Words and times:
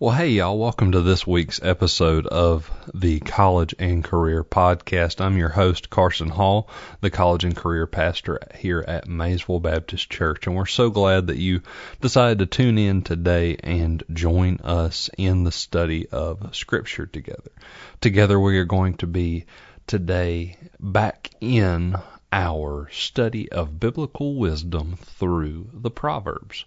Well, 0.00 0.14
hey, 0.14 0.28
y'all, 0.30 0.58
welcome 0.58 0.92
to 0.92 1.02
this 1.02 1.26
week's 1.26 1.60
episode 1.62 2.26
of 2.26 2.70
the 2.94 3.20
College 3.20 3.74
and 3.78 4.02
Career 4.02 4.42
Podcast. 4.42 5.20
I'm 5.20 5.36
your 5.36 5.50
host, 5.50 5.90
Carson 5.90 6.30
Hall, 6.30 6.70
the 7.02 7.10
College 7.10 7.44
and 7.44 7.54
Career 7.54 7.86
Pastor 7.86 8.40
here 8.54 8.82
at 8.88 9.06
Maysville 9.06 9.60
Baptist 9.60 10.08
Church, 10.08 10.46
and 10.46 10.56
we're 10.56 10.64
so 10.64 10.88
glad 10.88 11.26
that 11.26 11.36
you 11.36 11.60
decided 12.00 12.38
to 12.38 12.46
tune 12.46 12.78
in 12.78 13.02
today 13.02 13.58
and 13.62 14.02
join 14.10 14.56
us 14.64 15.10
in 15.18 15.44
the 15.44 15.52
study 15.52 16.08
of 16.08 16.56
Scripture 16.56 17.04
together. 17.04 17.52
Together, 18.00 18.40
we 18.40 18.56
are 18.56 18.64
going 18.64 18.94
to 18.94 19.06
be 19.06 19.44
today 19.86 20.56
back 20.80 21.28
in 21.42 21.94
our 22.32 22.88
study 22.90 23.52
of 23.52 23.78
biblical 23.78 24.36
wisdom 24.36 24.96
through 24.96 25.68
the 25.74 25.90
Proverbs. 25.90 26.64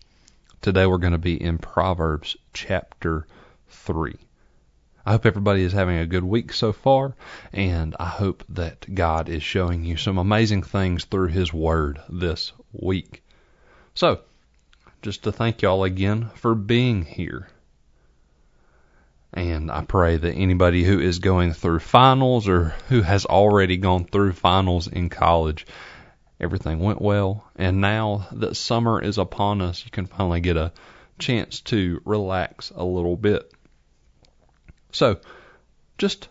Today 0.63 0.85
we're 0.85 0.97
going 0.97 1.11
to 1.11 1.17
be 1.17 1.35
in 1.35 1.57
Proverbs 1.57 2.37
chapter 2.53 3.27
3. 3.67 4.15
I 5.05 5.11
hope 5.11 5.25
everybody 5.25 5.61
is 5.61 5.73
having 5.73 5.97
a 5.97 6.05
good 6.05 6.23
week 6.23 6.53
so 6.53 6.71
far, 6.71 7.17
and 7.51 7.93
I 7.99 8.05
hope 8.05 8.45
that 8.47 8.95
God 8.95 9.27
is 9.27 9.43
showing 9.43 9.83
you 9.83 9.97
some 9.97 10.17
amazing 10.17 10.63
things 10.63 11.03
through 11.03 11.27
His 11.27 11.51
Word 11.51 11.99
this 12.07 12.53
week. 12.71 13.25
So, 13.93 14.21
just 15.01 15.25
to 15.25 15.33
thank 15.33 15.61
y'all 15.61 15.83
again 15.83 16.29
for 16.35 16.55
being 16.55 17.03
here. 17.03 17.49
And 19.33 19.69
I 19.69 19.83
pray 19.83 20.15
that 20.15 20.31
anybody 20.31 20.85
who 20.85 20.97
is 20.97 21.19
going 21.19 21.51
through 21.51 21.79
finals 21.79 22.47
or 22.47 22.73
who 22.87 23.01
has 23.01 23.25
already 23.25 23.75
gone 23.75 24.05
through 24.05 24.31
finals 24.31 24.87
in 24.87 25.09
college 25.09 25.65
everything 26.43 26.79
went 26.79 27.01
well. 27.01 27.49
And 27.55 27.81
now 27.81 28.27
that 28.33 28.55
summer 28.55 29.01
is 29.01 29.17
upon 29.17 29.61
us, 29.61 29.83
you 29.85 29.91
can 29.91 30.05
finally 30.05 30.41
get 30.41 30.57
a 30.57 30.73
chance 31.17 31.61
to 31.61 32.01
relax 32.05 32.71
a 32.75 32.83
little 32.83 33.15
bit. 33.15 33.51
So, 34.91 35.19
just 35.97 36.27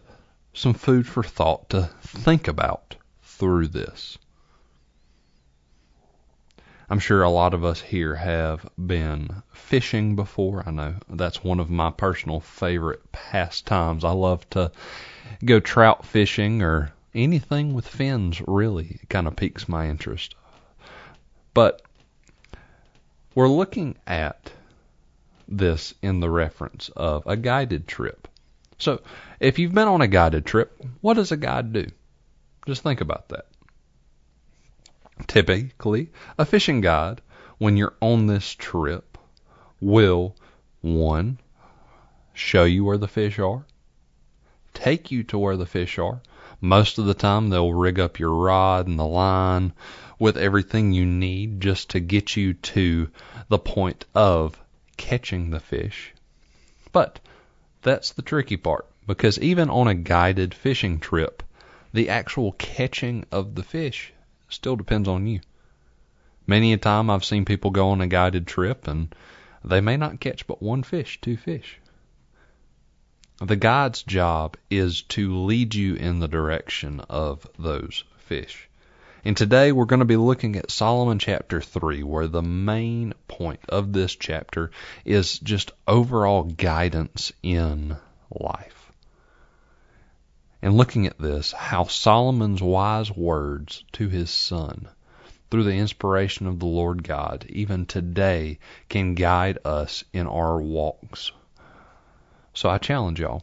some 0.55 0.75
food 0.75 1.07
for 1.07 1.23
thought 1.23 1.71
to 1.71 1.91
think 2.03 2.47
about 2.47 2.97
through 3.23 3.69
this. 3.69 4.19
I'm 6.91 6.99
sure 6.99 7.23
a 7.23 7.31
lot 7.31 7.55
of 7.55 7.65
us 7.65 7.81
here 7.81 8.15
have 8.15 8.69
been 8.77 9.43
fishing 9.51 10.15
before. 10.15 10.63
I 10.67 10.71
know 10.71 10.95
that's 11.09 11.43
one 11.43 11.59
of 11.59 11.71
my 11.71 11.91
personal 11.91 12.41
favorite 12.41 13.11
pastimes. 13.13 14.05
I 14.05 14.11
love 14.11 14.49
to 14.51 14.71
go 15.43 15.59
trout 15.59 16.05
fishing 16.05 16.61
or 16.61 16.93
anything 17.15 17.75
with 17.75 17.87
fins 17.87 18.41
really 18.47 19.01
kind 19.09 19.27
of 19.27 19.37
piques 19.37 19.69
my 19.69 19.89
interest. 19.89 20.35
But 21.55 21.83
we're 23.35 23.49
looking 23.49 23.97
at 24.07 24.53
this 25.49 25.95
in 26.03 26.21
the 26.21 26.31
reference 26.31 26.89
of 26.97 27.27
a 27.27 27.37
guided 27.37 27.87
trip. 27.87 28.29
So, 28.79 29.03
if 29.39 29.59
you've 29.59 29.75
been 29.75 29.89
on 29.89 30.01
a 30.01 30.09
guided 30.09 30.47
trip, 30.47 30.83
what 31.01 31.15
does 31.15 31.31
a 31.31 31.37
guide 31.37 31.73
do? 31.73 31.87
Just 32.67 32.83
think 32.83 33.01
about 33.01 33.29
that. 33.29 33.47
Typically, 35.27 36.11
a 36.39 36.45
fishing 36.45 36.81
guide, 36.81 37.21
when 37.59 37.77
you're 37.77 37.95
on 38.01 38.27
this 38.27 38.55
trip, 38.55 39.19
will 39.81 40.35
one, 40.81 41.39
show 42.33 42.65
you 42.65 42.85
where 42.85 42.99
the 42.99 43.09
fish 43.09 43.39
are, 43.39 43.65
take 44.75 45.11
you 45.11 45.23
to 45.25 45.39
where 45.39 45.57
the 45.57 45.67
fish 45.67 45.99
are, 45.99 46.21
most 46.63 46.97
of 46.97 47.07
the 47.07 47.13
time, 47.13 47.49
they'll 47.49 47.73
rig 47.73 47.99
up 47.99 48.21
your 48.21 48.35
rod 48.37 48.87
and 48.87 48.97
the 48.97 49.05
line 49.05 49.73
with 50.17 50.37
everything 50.37 50.93
you 50.93 51.05
need 51.05 51.61
just 51.61 51.91
to 51.91 51.99
get 51.99 52.37
you 52.37 52.55
to 52.55 53.11
the 53.49 53.59
point 53.59 54.07
of 54.15 54.63
catching 54.97 55.51
the 55.51 55.59
fish. 55.59 56.15
But 56.93 57.19
that's 57.83 58.13
the 58.13 58.23
tricky 58.23 58.57
part 58.57 58.87
because 59.09 59.41
even 59.41 59.69
on 59.69 59.89
a 59.89 59.95
guided 59.95 60.55
fishing 60.55 61.01
trip, 61.01 61.43
the 61.93 62.09
actual 62.09 62.53
catching 62.53 63.27
of 63.33 63.57
the 63.57 63.65
fish 63.65 64.13
still 64.49 64.77
depends 64.77 65.09
on 65.09 65.27
you. 65.27 65.41
Many 66.47 66.73
a 66.73 66.77
time 66.77 67.11
I've 67.11 67.25
seen 67.25 67.45
people 67.45 67.73
go 67.73 67.91
on 67.91 68.01
a 68.01 68.07
guided 68.07 68.47
trip 68.47 68.87
and 68.87 69.13
they 69.65 69.81
may 69.81 69.97
not 69.97 70.21
catch 70.21 70.47
but 70.47 70.63
one 70.63 70.85
fish, 70.85 71.21
two 71.21 71.37
fish. 71.37 71.81
The 73.45 73.57
guide's 73.57 74.05
job 74.05 74.57
is 74.71 75.03
to 75.03 75.37
lead 75.37 75.75
you 75.75 75.97
in 75.97 76.21
the 76.21 76.29
direction 76.29 77.01
of 77.11 77.45
those 77.59 78.05
fish. 78.17 78.69
And 79.25 79.37
today 79.37 79.73
we're 79.73 79.85
going 79.85 79.99
to 79.99 80.05
be 80.05 80.17
looking 80.17 80.55
at 80.55 80.71
Solomon 80.71 81.19
chapter 81.19 81.61
3, 81.61 82.05
where 82.05 82.29
the 82.29 82.41
main 82.41 83.15
point 83.27 83.59
of 83.69 83.93
this 83.93 84.15
chapter 84.15 84.71
is 85.05 85.41
just 85.41 85.73
overall 85.89 86.45
guidance 86.45 87.33
in 87.43 87.97
life. 88.31 88.93
And 90.63 90.77
looking 90.77 91.09
at 91.09 91.19
this, 91.19 91.51
how 91.51 91.87
Solomon's 91.87 92.63
wise 92.63 93.11
words 93.11 93.83
to 93.95 94.09
his 94.09 94.31
son, 94.31 94.87
through 95.51 95.65
the 95.65 95.75
inspiration 95.75 96.47
of 96.47 96.61
the 96.61 96.67
Lord 96.67 97.03
God, 97.03 97.45
even 97.49 97.87
today 97.87 98.61
can 98.89 99.17
guide 99.17 99.59
us 99.65 100.05
in 100.13 100.29
our 100.29 100.63
walks 100.63 101.33
so 102.63 102.71
I 102.71 102.79
challenge 102.79 103.19
y'all 103.19 103.43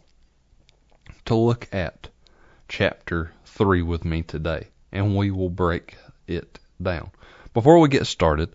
to 1.25 1.35
look 1.35 1.68
at 1.74 2.07
chapter 2.69 3.34
3 3.44 3.81
with 3.81 4.06
me 4.06 4.22
today, 4.22 4.69
and 4.94 5.13
we 5.13 5.30
will 5.30 5.50
break 5.50 5.97
it 6.25 6.57
down. 6.81 7.12
Before 7.53 7.80
we 7.80 7.90
get 7.90 8.07
started, 8.07 8.47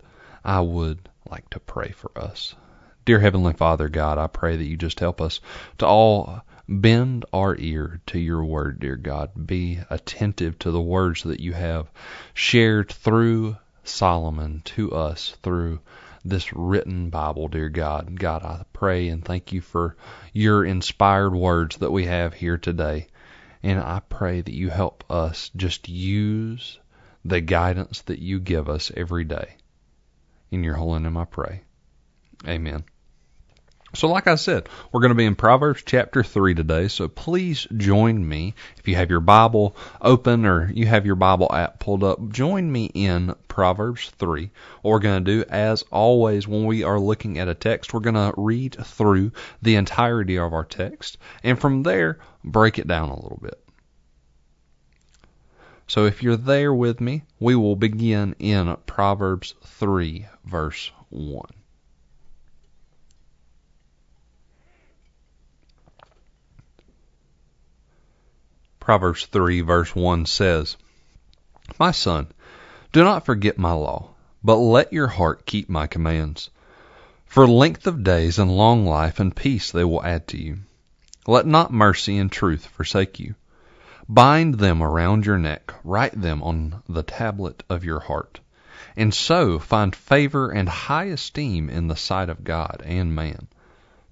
I 0.43 0.61
would 0.61 1.07
like 1.29 1.47
to 1.51 1.59
pray 1.59 1.91
for 1.91 2.09
us. 2.17 2.55
Dear 3.05 3.19
Heavenly 3.19 3.53
Father, 3.53 3.89
God, 3.89 4.17
I 4.17 4.25
pray 4.25 4.57
that 4.57 4.65
you 4.65 4.75
just 4.75 4.99
help 4.99 5.21
us 5.21 5.39
to 5.77 5.85
all 5.85 6.41
bend 6.67 7.25
our 7.31 7.55
ear 7.59 8.01
to 8.07 8.17
your 8.17 8.43
word, 8.43 8.79
dear 8.79 8.95
God. 8.95 9.45
Be 9.45 9.81
attentive 9.91 10.57
to 10.57 10.71
the 10.71 10.81
words 10.81 11.21
that 11.21 11.41
you 11.41 11.53
have 11.53 11.91
shared 12.33 12.91
through 12.91 13.57
Solomon 13.83 14.63
to 14.65 14.93
us 14.93 15.37
through 15.43 15.79
this 16.25 16.51
written 16.53 17.09
Bible, 17.09 17.47
dear 17.47 17.69
God. 17.69 18.19
God, 18.19 18.43
I 18.43 18.65
pray 18.73 19.09
and 19.09 19.23
thank 19.23 19.53
you 19.53 19.61
for 19.61 19.95
your 20.33 20.65
inspired 20.65 21.35
words 21.35 21.77
that 21.77 21.91
we 21.91 22.05
have 22.05 22.33
here 22.33 22.57
today. 22.57 23.07
And 23.63 23.79
I 23.79 24.01
pray 24.09 24.41
that 24.41 24.53
you 24.53 24.69
help 24.69 25.03
us 25.09 25.51
just 25.55 25.87
use 25.87 26.79
the 27.23 27.41
guidance 27.41 28.01
that 28.03 28.19
you 28.19 28.39
give 28.39 28.69
us 28.69 28.91
every 28.95 29.23
day. 29.23 29.55
In 30.51 30.63
your 30.63 30.75
holy 30.75 30.99
name 30.99 31.17
I 31.17 31.25
pray. 31.25 31.61
Amen. 32.47 32.83
So, 33.95 34.09
like 34.09 34.27
I 34.27 34.35
said, 34.35 34.67
we're 34.91 34.99
going 34.99 35.11
to 35.11 35.15
be 35.15 35.25
in 35.25 35.35
Proverbs 35.35 35.81
chapter 35.85 36.21
3 36.21 36.53
today. 36.53 36.89
So, 36.89 37.07
please 37.07 37.65
join 37.77 38.27
me. 38.27 38.53
If 38.77 38.89
you 38.89 38.95
have 38.97 39.09
your 39.09 39.21
Bible 39.21 39.77
open 40.01 40.45
or 40.45 40.69
you 40.69 40.85
have 40.85 41.05
your 41.05 41.15
Bible 41.15 41.49
app 41.53 41.79
pulled 41.79 42.03
up, 42.03 42.29
join 42.29 42.69
me 42.69 42.91
in 42.93 43.33
Proverbs 43.47 44.09
3. 44.17 44.51
What 44.81 44.91
we're 44.91 44.99
going 44.99 45.23
to 45.23 45.31
do, 45.31 45.45
as 45.49 45.83
always, 45.91 46.45
when 46.45 46.65
we 46.65 46.83
are 46.83 46.99
looking 46.99 47.39
at 47.39 47.47
a 47.47 47.53
text, 47.55 47.93
we're 47.93 48.01
going 48.01 48.15
to 48.15 48.33
read 48.35 48.75
through 48.83 49.31
the 49.61 49.75
entirety 49.75 50.37
of 50.37 50.53
our 50.53 50.65
text 50.65 51.17
and 51.41 51.57
from 51.57 51.83
there, 51.83 52.19
break 52.43 52.77
it 52.77 52.87
down 52.87 53.09
a 53.09 53.21
little 53.21 53.39
bit. 53.41 53.63
So, 55.87 56.05
if 56.05 56.21
you're 56.21 56.35
there 56.35 56.73
with 56.73 56.99
me, 56.99 57.23
we 57.39 57.55
will 57.55 57.77
begin 57.77 58.35
in 58.39 58.75
Proverbs 58.87 59.55
3, 59.63 60.25
verse 60.43 60.91
1. 61.09 61.45
Proverbs 68.85 69.25
3 69.25 69.61
verse 69.61 69.95
1 69.95 70.27
says, 70.27 70.77
My 71.79 71.89
son, 71.89 72.27
do 72.93 73.03
not 73.03 73.25
forget 73.25 73.57
my 73.57 73.71
law, 73.71 74.11
but 74.43 74.57
let 74.57 74.93
your 74.93 75.07
heart 75.07 75.47
keep 75.47 75.67
my 75.67 75.87
commands. 75.87 76.51
For 77.25 77.47
length 77.47 77.87
of 77.87 78.03
days 78.03 78.37
and 78.37 78.55
long 78.55 78.85
life 78.85 79.19
and 79.19 79.35
peace 79.35 79.71
they 79.71 79.83
will 79.83 80.05
add 80.05 80.27
to 80.27 80.37
you. 80.37 80.59
Let 81.25 81.47
not 81.47 81.73
mercy 81.73 82.19
and 82.19 82.31
truth 82.31 82.67
forsake 82.67 83.19
you. 83.19 83.33
Bind 84.07 84.59
them 84.59 84.83
around 84.83 85.25
your 85.25 85.39
neck, 85.39 85.73
write 85.83 86.21
them 86.21 86.43
on 86.43 86.83
the 86.87 87.01
tablet 87.01 87.63
of 87.67 87.83
your 87.83 88.01
heart, 88.01 88.39
and 88.95 89.11
so 89.11 89.57
find 89.57 89.95
favor 89.95 90.51
and 90.51 90.69
high 90.69 91.05
esteem 91.05 91.71
in 91.71 91.87
the 91.87 91.95
sight 91.95 92.29
of 92.29 92.43
God 92.43 92.83
and 92.85 93.15
man. 93.15 93.47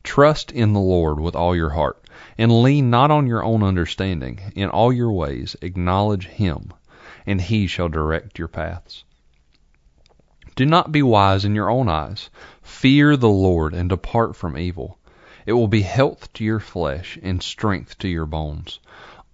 Trust 0.03 0.51
in 0.51 0.73
the 0.73 0.79
Lord 0.79 1.19
with 1.19 1.35
all 1.35 1.55
your 1.55 1.71
heart 1.71 2.03
and 2.37 2.61
lean 2.61 2.89
not 2.89 3.09
on 3.09 3.27
your 3.27 3.43
own 3.43 3.63
understanding. 3.63 4.39
In 4.55 4.69
all 4.69 4.91
your 4.91 5.11
ways 5.11 5.55
acknowledge 5.61 6.27
him, 6.27 6.73
and 7.25 7.39
he 7.39 7.67
shall 7.67 7.89
direct 7.89 8.37
your 8.37 8.47
paths. 8.47 9.03
Do 10.55 10.65
not 10.65 10.91
be 10.91 11.01
wise 11.01 11.45
in 11.45 11.55
your 11.55 11.69
own 11.69 11.89
eyes. 11.89 12.29
Fear 12.61 13.17
the 13.17 13.29
Lord 13.29 13.73
and 13.73 13.89
depart 13.89 14.35
from 14.35 14.57
evil. 14.57 14.99
It 15.45 15.53
will 15.53 15.67
be 15.67 15.81
health 15.81 16.31
to 16.33 16.43
your 16.43 16.59
flesh 16.59 17.17
and 17.23 17.41
strength 17.41 17.97
to 17.99 18.07
your 18.07 18.25
bones. 18.25 18.79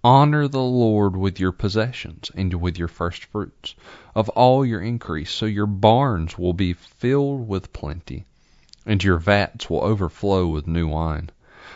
Honor 0.02 0.48
the 0.48 0.62
Lord 0.62 1.14
with 1.14 1.38
your 1.38 1.52
possessions 1.52 2.30
and 2.34 2.54
with 2.54 2.78
your 2.78 2.88
first 2.88 3.24
fruits 3.26 3.74
of 4.14 4.30
all 4.30 4.64
your 4.64 4.80
increase, 4.80 5.30
so 5.30 5.44
your 5.44 5.66
barns 5.66 6.38
will 6.38 6.54
be 6.54 6.72
filled 6.72 7.46
with 7.46 7.72
plenty, 7.74 8.24
and 8.86 9.04
your 9.04 9.18
vats 9.18 9.68
will 9.68 9.82
overflow 9.84 10.46
with 10.46 10.66
new 10.66 10.88
wine. 10.88 11.30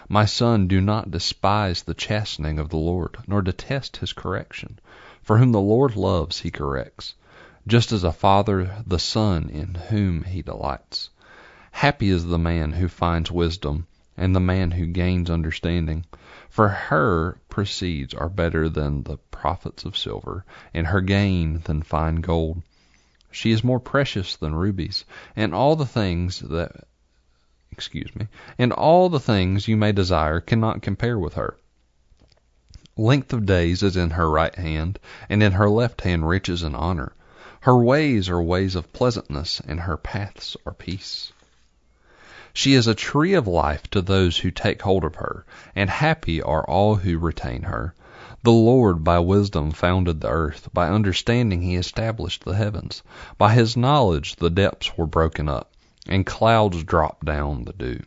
My 0.08 0.24
son, 0.24 0.66
do 0.66 0.80
not 0.80 1.10
despise 1.10 1.82
the 1.82 1.94
chastening 1.94 2.58
of 2.58 2.70
the 2.70 2.78
Lord, 2.78 3.18
nor 3.26 3.42
detest 3.42 3.98
his 3.98 4.12
correction. 4.12 4.78
For 5.22 5.38
whom 5.38 5.52
the 5.52 5.60
Lord 5.60 5.96
loves, 5.96 6.40
he 6.40 6.50
corrects, 6.50 7.14
just 7.66 7.92
as 7.92 8.04
a 8.04 8.12
father 8.12 8.82
the 8.86 8.98
son 8.98 9.50
in 9.50 9.74
whom 9.74 10.22
he 10.22 10.42
delights. 10.42 11.10
Happy 11.72 12.08
is 12.08 12.24
the 12.24 12.38
man 12.38 12.72
who 12.72 12.88
finds 12.88 13.30
wisdom, 13.30 13.86
and 14.16 14.34
the 14.34 14.40
man 14.40 14.70
who 14.70 14.86
gains 14.86 15.28
understanding. 15.28 16.06
For 16.48 16.68
her 16.68 17.38
proceeds 17.48 18.14
are 18.14 18.28
better 18.28 18.68
than 18.68 19.02
the 19.02 19.18
profits 19.30 19.84
of 19.84 19.96
silver, 19.96 20.44
and 20.72 20.86
her 20.86 21.00
gain 21.00 21.60
than 21.64 21.82
fine 21.82 22.16
gold. 22.16 22.62
She 23.30 23.50
is 23.50 23.64
more 23.64 23.80
precious 23.80 24.36
than 24.36 24.54
rubies, 24.54 25.04
and 25.36 25.54
all 25.54 25.76
the 25.76 25.86
things 25.86 26.38
that 26.40 26.86
excuse 27.75 28.15
me, 28.15 28.29
and 28.56 28.73
all 28.73 29.09
the 29.09 29.19
things 29.19 29.67
you 29.67 29.76
may 29.76 29.91
desire 29.91 30.41
cannot 30.41 30.81
compare 30.81 31.19
with 31.19 31.35
her. 31.35 31.56
Length 32.97 33.32
of 33.32 33.44
days 33.47 33.82
is 33.82 33.97
in 33.97 34.11
her 34.11 34.31
right 34.31 34.55
hand, 34.55 35.00
and 35.29 35.43
in 35.43 35.50
her 35.50 35.69
left 35.69 36.03
hand 36.03 36.29
riches 36.29 36.62
and 36.62 36.76
honor. 36.76 37.12
Her 37.62 37.76
ways 37.76 38.29
are 38.29 38.41
ways 38.41 38.76
of 38.76 38.93
pleasantness, 38.93 39.61
and 39.67 39.81
her 39.81 39.97
paths 39.97 40.56
are 40.65 40.73
peace. 40.73 41.32
She 42.53 42.75
is 42.75 42.87
a 42.87 42.94
tree 42.94 43.35
of 43.35 43.49
life 43.49 43.91
to 43.91 44.00
those 44.00 44.38
who 44.38 44.53
take 44.53 44.82
hold 44.82 45.03
of 45.03 45.17
her, 45.17 45.44
and 45.75 45.91
happy 45.91 46.41
are 46.41 46.65
all 46.71 46.94
who 46.94 47.19
retain 47.19 47.62
her. 47.62 47.93
The 48.44 48.53
Lord 48.53 49.03
by 49.03 49.19
wisdom 49.19 49.73
founded 49.73 50.21
the 50.21 50.29
earth, 50.29 50.69
by 50.73 50.88
understanding 50.91 51.62
he 51.62 51.75
established 51.75 52.44
the 52.44 52.55
heavens. 52.55 53.03
By 53.37 53.53
his 53.55 53.76
knowledge 53.76 54.37
the 54.37 54.50
depths 54.50 54.97
were 54.97 55.06
broken 55.06 55.49
up, 55.49 55.74
and 56.08 56.26
clouds 56.26 56.84
drop 56.84 57.24
down 57.24 57.64
the 57.64 57.72
dew. 57.72 58.00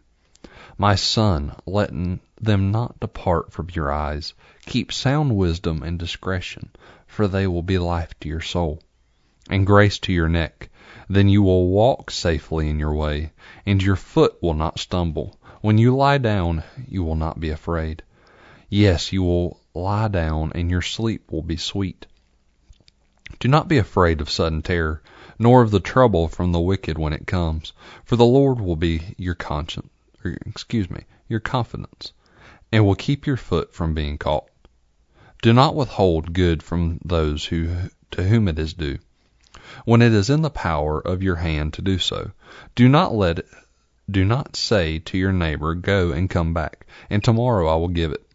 My 0.78 0.96
son, 0.96 1.56
let 1.66 1.90
them 1.90 2.72
not 2.72 3.00
depart 3.00 3.52
from 3.52 3.70
your 3.74 3.92
eyes. 3.92 4.34
Keep 4.66 4.92
sound 4.92 5.36
wisdom 5.36 5.82
and 5.82 5.98
discretion, 5.98 6.70
for 7.08 7.28
they 7.28 7.48
will 7.48 7.64
be 7.64 7.80
life 7.80 8.14
to 8.20 8.30
your 8.30 8.42
soul, 8.42 8.82
and 9.50 9.66
grace 9.66 9.98
to 10.00 10.14
your 10.14 10.30
neck. 10.30 10.70
Then 11.10 11.30
you 11.30 11.42
will 11.42 11.68
walk 11.70 12.12
safely 12.12 12.70
in 12.70 12.80
your 12.80 12.94
way, 12.94 13.32
and 13.66 13.82
your 13.82 13.96
foot 13.96 14.38
will 14.42 14.54
not 14.54 14.78
stumble. 14.78 15.40
When 15.62 15.78
you 15.78 15.96
lie 15.96 16.20
down, 16.20 16.64
you 16.88 17.04
will 17.04 17.16
not 17.16 17.40
be 17.40 17.50
afraid. 17.50 18.04
Yes, 18.70 19.12
you 19.12 19.24
will 19.24 19.60
lie 19.74 20.10
down, 20.10 20.52
and 20.54 20.70
your 20.70 20.82
sleep 20.82 21.32
will 21.32 21.42
be 21.42 21.58
sweet. 21.58 22.06
Do 23.40 23.48
not 23.48 23.68
be 23.68 23.78
afraid 23.78 24.22
of 24.22 24.30
sudden 24.30 24.62
terror, 24.62 25.02
nor 25.40 25.62
of 25.62 25.72
the 25.72 25.80
trouble 25.80 26.28
from 26.28 26.52
the 26.52 26.60
wicked 26.60 26.98
when 26.98 27.14
it 27.14 27.28
comes, 27.28 27.74
for 28.04 28.16
the 28.16 28.26
Lord 28.26 28.60
will 28.60 28.76
be 28.76 29.16
your 29.18 29.36
conscience, 29.36 29.90
or, 30.24 30.38
excuse 30.46 30.90
me, 30.90 31.04
your 31.28 31.40
confidence, 31.40 32.14
and 32.72 32.86
will 32.86 32.96
keep 32.96 33.26
your 33.26 33.38
foot 33.38 33.74
from 33.74 33.94
being 33.94 34.18
caught. 34.18 34.50
Do 35.42 35.54
not 35.54 35.76
withhold 35.76 36.34
good 36.34 36.64
from 36.64 37.00
those 37.06 37.46
who 37.46 37.70
to 38.12 38.24
whom 38.24 38.48
it 38.48 38.58
is 38.58 38.74
due 38.74 38.98
when 39.86 40.02
it 40.02 40.14
is 40.14 40.30
in 40.30 40.42
the 40.42 40.50
power 40.50 41.00
of 41.00 41.22
your 41.22 41.36
hand 41.36 41.74
to 41.74 41.82
do 41.82 41.98
so. 42.00 42.32
Do 42.76 42.88
not 42.88 43.14
let 43.14 43.40
it, 43.40 43.48
do 44.10 44.24
not 44.24 44.56
say 44.56 45.00
to 45.00 45.18
your 45.18 45.34
neighbor, 45.34 45.76
Go 45.76 46.12
and 46.12 46.30
come 46.30 46.54
back, 46.54 46.86
and 47.10 47.24
tomorrow 47.24 47.68
I 47.68 47.76
will 47.76 47.90
give 47.90 48.12
it, 48.12 48.26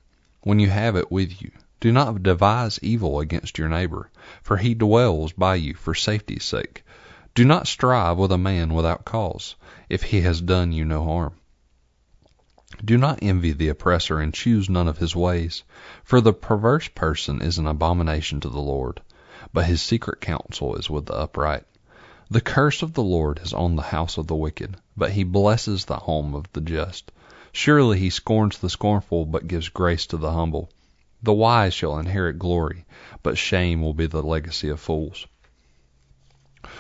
when 0.43 0.59
you 0.59 0.69
have 0.69 0.95
it 0.97 1.11
with 1.11 1.41
you. 1.41 1.51
Do 1.83 1.93
not 1.93 2.23
devise 2.23 2.79
evil 2.81 3.21
against 3.21 3.59
your 3.59 3.69
neighbor, 3.69 4.11
for 4.43 4.57
he 4.57 4.73
dwells 4.73 5.33
by 5.33 5.57
you 5.57 5.75
for 5.75 5.95
safety's 5.95 6.45
sake. 6.45 6.85
Do 7.35 7.45
not 7.45 7.67
strive 7.67 8.17
with 8.17 8.33
a 8.33 8.39
man 8.39 8.73
without 8.73 9.05
cause, 9.05 9.57
if 9.91 10.03
he 10.05 10.23
has 10.23 10.41
done 10.41 10.73
you 10.73 10.87
no 10.87 11.05
harm. 11.05 11.35
Do 12.83 12.97
not 12.97 13.19
envy 13.21 13.53
the 13.53 13.69
oppressor 13.69 14.19
and 14.19 14.33
choose 14.33 14.71
none 14.71 14.89
of 14.89 14.97
his 14.97 15.15
ways, 15.15 15.63
for 16.03 16.23
the 16.23 16.33
perverse 16.33 16.89
person 16.89 17.43
is 17.43 17.59
an 17.59 17.67
abomination 17.67 18.41
to 18.41 18.49
the 18.49 18.63
Lord 18.63 19.03
but 19.53 19.67
his 19.67 19.83
secret 19.83 20.21
counsel 20.21 20.77
is 20.77 20.89
with 20.89 21.07
the 21.07 21.15
upright. 21.15 21.65
The 22.31 22.41
curse 22.41 22.83
of 22.83 22.95
the 22.95 23.03
Lord 23.03 23.41
is 23.43 23.53
on 23.53 23.77
the 23.77 23.83
house 23.83 24.17
of 24.17 24.27
the 24.29 24.37
wicked, 24.37 24.77
but 24.97 25.11
he 25.11 25.25
blesses 25.25 25.85
the 25.85 25.97
home 25.97 26.35
of 26.35 26.47
the 26.53 26.61
just. 26.61 27.11
Surely 27.53 27.99
he 27.99 28.09
scorns 28.09 28.59
the 28.59 28.71
scornful, 28.71 29.27
but 29.27 29.49
gives 29.49 29.69
grace 29.69 30.07
to 30.07 30.17
the 30.17 30.33
humble. 30.33 30.71
The 31.23 31.33
wise 31.33 31.73
shall 31.73 31.99
inherit 31.99 32.39
glory, 32.39 32.85
but 33.23 33.39
shame 33.39 33.81
will 33.81 33.95
be 33.95 34.07
the 34.07 34.23
legacy 34.23 34.69
of 34.69 34.81
fools. 34.81 35.27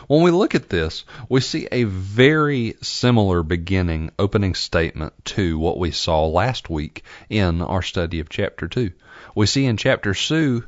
When 0.07 0.23
we 0.23 0.31
look 0.31 0.55
at 0.55 0.69
this, 0.69 1.05
we 1.29 1.41
see 1.41 1.69
a 1.71 1.85
very 1.85 2.75
similar 2.83 3.43
beginning 3.43 4.11
opening 4.19 4.55
statement 4.55 5.13
to 5.27 5.59
what 5.59 5.79
we 5.79 5.91
saw 5.91 6.27
last 6.27 6.69
week 6.69 7.05
in 7.29 7.63
our 7.63 7.83
study 7.83 8.21
of 8.21 8.29
chapter 8.29 8.67
2. 8.69 8.91
We 9.35 9.47
see 9.47 9.65
in 9.65 9.77
chapter 9.77 10.15
2 10.15 10.65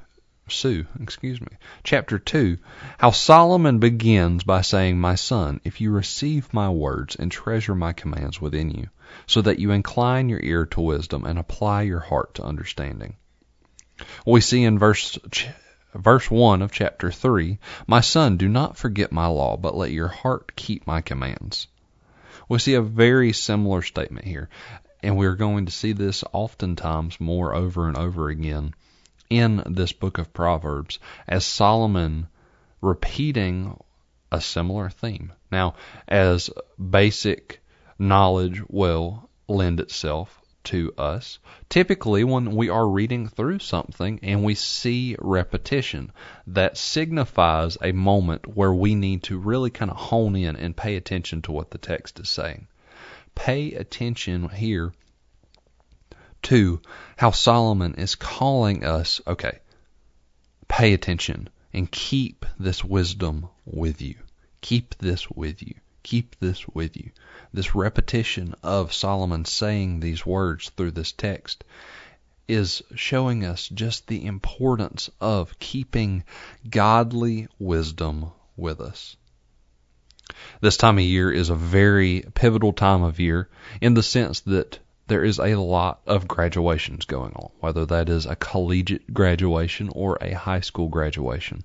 Sue, 0.46 0.86
excuse 1.00 1.40
me, 1.40 1.48
chapter 1.84 2.18
2, 2.18 2.58
how 2.98 3.10
Solomon 3.10 3.78
begins 3.78 4.44
by 4.44 4.60
saying, 4.60 5.00
My 5.00 5.14
son, 5.14 5.60
if 5.64 5.80
you 5.80 5.90
receive 5.90 6.52
my 6.52 6.68
words 6.68 7.16
and 7.16 7.32
treasure 7.32 7.74
my 7.74 7.94
commands 7.94 8.42
within 8.42 8.70
you, 8.70 8.88
so 9.26 9.40
that 9.40 9.58
you 9.58 9.70
incline 9.70 10.28
your 10.28 10.40
ear 10.40 10.66
to 10.66 10.80
wisdom 10.82 11.24
and 11.24 11.38
apply 11.38 11.82
your 11.82 12.00
heart 12.00 12.34
to 12.34 12.42
understanding. 12.42 13.16
We 14.26 14.40
see 14.40 14.64
in 14.64 14.78
verse 14.78 15.18
verse 15.94 16.30
1 16.30 16.62
of 16.62 16.72
chapter 16.72 17.12
3, 17.12 17.58
My 17.86 18.00
son, 18.00 18.36
do 18.36 18.48
not 18.48 18.76
forget 18.76 19.12
my 19.12 19.26
law, 19.26 19.56
but 19.56 19.76
let 19.76 19.92
your 19.92 20.08
heart 20.08 20.56
keep 20.56 20.86
my 20.86 21.00
commands. 21.00 21.68
We 22.48 22.58
see 22.58 22.74
a 22.74 22.82
very 22.82 23.32
similar 23.32 23.82
statement 23.82 24.26
here, 24.26 24.48
and 25.02 25.16
we're 25.16 25.36
going 25.36 25.66
to 25.66 25.72
see 25.72 25.92
this 25.92 26.24
oftentimes 26.32 27.20
more 27.20 27.54
over 27.54 27.88
and 27.88 27.96
over 27.96 28.28
again 28.28 28.74
in 29.30 29.62
this 29.66 29.92
book 29.92 30.18
of 30.18 30.32
Proverbs 30.32 30.98
as 31.26 31.44
Solomon 31.44 32.26
repeating 32.80 33.78
a 34.30 34.40
similar 34.40 34.90
theme. 34.90 35.32
Now, 35.50 35.74
as 36.08 36.50
basic 36.78 37.62
knowledge 37.98 38.62
will 38.68 39.28
lend 39.48 39.80
itself 39.80 40.40
to 40.64 40.92
us, 40.98 41.38
typically 41.68 42.24
when 42.24 42.56
we 42.56 42.68
are 42.68 42.88
reading 42.88 43.28
through 43.28 43.58
something 43.58 44.18
and 44.22 44.42
we 44.42 44.54
see 44.54 45.16
repetition, 45.18 46.12
that 46.46 46.76
signifies 46.76 47.78
a 47.82 47.92
moment 47.92 48.46
where 48.46 48.72
we 48.72 48.94
need 48.94 49.22
to 49.22 49.38
really 49.38 49.70
kind 49.70 49.90
of 49.90 49.96
hone 49.96 50.36
in 50.36 50.56
and 50.56 50.76
pay 50.76 50.96
attention 50.96 51.42
to 51.42 51.52
what 51.52 51.70
the 51.70 51.78
text 51.78 52.18
is 52.18 52.28
saying. 52.28 52.66
Pay 53.34 53.72
attention 53.72 54.48
here 54.48 54.92
to 56.42 56.80
how 57.16 57.30
Solomon 57.30 57.94
is 57.94 58.14
calling 58.14 58.84
us, 58.84 59.20
okay, 59.26 59.58
pay 60.68 60.92
attention 60.92 61.48
and 61.72 61.90
keep 61.90 62.46
this 62.58 62.84
wisdom 62.84 63.48
with 63.64 64.00
you. 64.00 64.14
Keep 64.60 64.96
this 64.98 65.30
with 65.30 65.62
you. 65.62 65.74
Keep 66.04 66.36
this 66.38 66.68
with 66.68 66.96
you. 66.96 67.10
This 67.52 67.74
repetition 67.74 68.54
of 68.62 68.92
Solomon 68.92 69.44
saying 69.44 69.98
these 69.98 70.24
words 70.24 70.70
through 70.70 70.92
this 70.92 71.10
text 71.10 71.64
is 72.46 72.82
showing 72.94 73.44
us 73.44 73.68
just 73.68 74.06
the 74.06 74.26
importance 74.26 75.10
of 75.20 75.58
keeping 75.58 76.22
godly 76.68 77.48
wisdom 77.58 78.30
with 78.56 78.80
us. 78.80 79.16
This 80.60 80.76
time 80.76 80.98
of 80.98 81.04
year 81.04 81.32
is 81.32 81.48
a 81.48 81.54
very 81.54 82.24
pivotal 82.34 82.72
time 82.72 83.02
of 83.02 83.18
year 83.18 83.48
in 83.80 83.94
the 83.94 84.02
sense 84.02 84.40
that 84.40 84.78
there 85.06 85.24
is 85.24 85.38
a 85.38 85.54
lot 85.56 86.00
of 86.06 86.28
graduations 86.28 87.04
going 87.04 87.32
on, 87.34 87.50
whether 87.60 87.86
that 87.86 88.08
is 88.08 88.26
a 88.26 88.36
collegiate 88.36 89.12
graduation 89.12 89.90
or 89.94 90.18
a 90.20 90.32
high 90.32 90.60
school 90.60 90.88
graduation. 90.88 91.64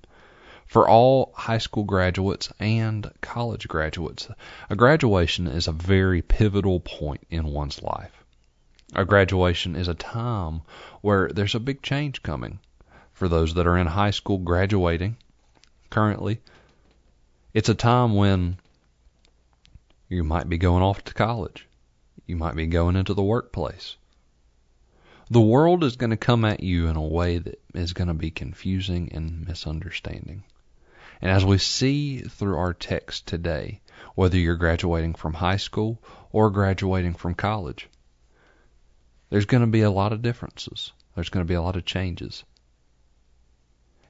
For 0.70 0.88
all 0.88 1.32
high 1.34 1.58
school 1.58 1.82
graduates 1.82 2.52
and 2.60 3.10
college 3.20 3.66
graduates, 3.66 4.28
a 4.68 4.76
graduation 4.76 5.48
is 5.48 5.66
a 5.66 5.72
very 5.72 6.22
pivotal 6.22 6.78
point 6.78 7.26
in 7.28 7.48
one's 7.48 7.82
life. 7.82 8.24
A 8.94 9.04
graduation 9.04 9.74
is 9.74 9.88
a 9.88 9.94
time 9.94 10.62
where 11.00 11.28
there's 11.28 11.56
a 11.56 11.58
big 11.58 11.82
change 11.82 12.22
coming. 12.22 12.60
For 13.12 13.26
those 13.26 13.54
that 13.54 13.66
are 13.66 13.76
in 13.76 13.88
high 13.88 14.12
school 14.12 14.38
graduating 14.38 15.16
currently, 15.90 16.40
it's 17.52 17.68
a 17.68 17.74
time 17.74 18.14
when 18.14 18.58
you 20.08 20.22
might 20.22 20.48
be 20.48 20.56
going 20.56 20.84
off 20.84 21.02
to 21.02 21.14
college 21.14 21.66
you 22.30 22.36
might 22.36 22.54
be 22.54 22.68
going 22.68 22.94
into 22.94 23.12
the 23.12 23.24
workplace. 23.24 23.96
The 25.28 25.40
world 25.40 25.82
is 25.82 25.96
going 25.96 26.10
to 26.10 26.16
come 26.16 26.44
at 26.44 26.60
you 26.60 26.86
in 26.86 26.94
a 26.94 27.02
way 27.02 27.38
that 27.38 27.60
is 27.74 27.92
going 27.92 28.06
to 28.06 28.14
be 28.14 28.30
confusing 28.30 29.10
and 29.12 29.48
misunderstanding. 29.48 30.44
And 31.20 31.30
as 31.30 31.44
we 31.44 31.58
see 31.58 32.20
through 32.20 32.56
our 32.56 32.72
text 32.72 33.26
today, 33.26 33.80
whether 34.14 34.36
you're 34.36 34.56
graduating 34.56 35.14
from 35.14 35.34
high 35.34 35.58
school 35.58 36.02
or 36.32 36.50
graduating 36.50 37.14
from 37.14 37.34
college, 37.34 37.88
there's 39.28 39.46
going 39.46 39.62
to 39.62 39.66
be 39.66 39.82
a 39.82 39.90
lot 39.90 40.12
of 40.12 40.22
differences. 40.22 40.92
There's 41.14 41.28
going 41.28 41.44
to 41.44 41.48
be 41.48 41.54
a 41.54 41.62
lot 41.62 41.76
of 41.76 41.84
changes. 41.84 42.44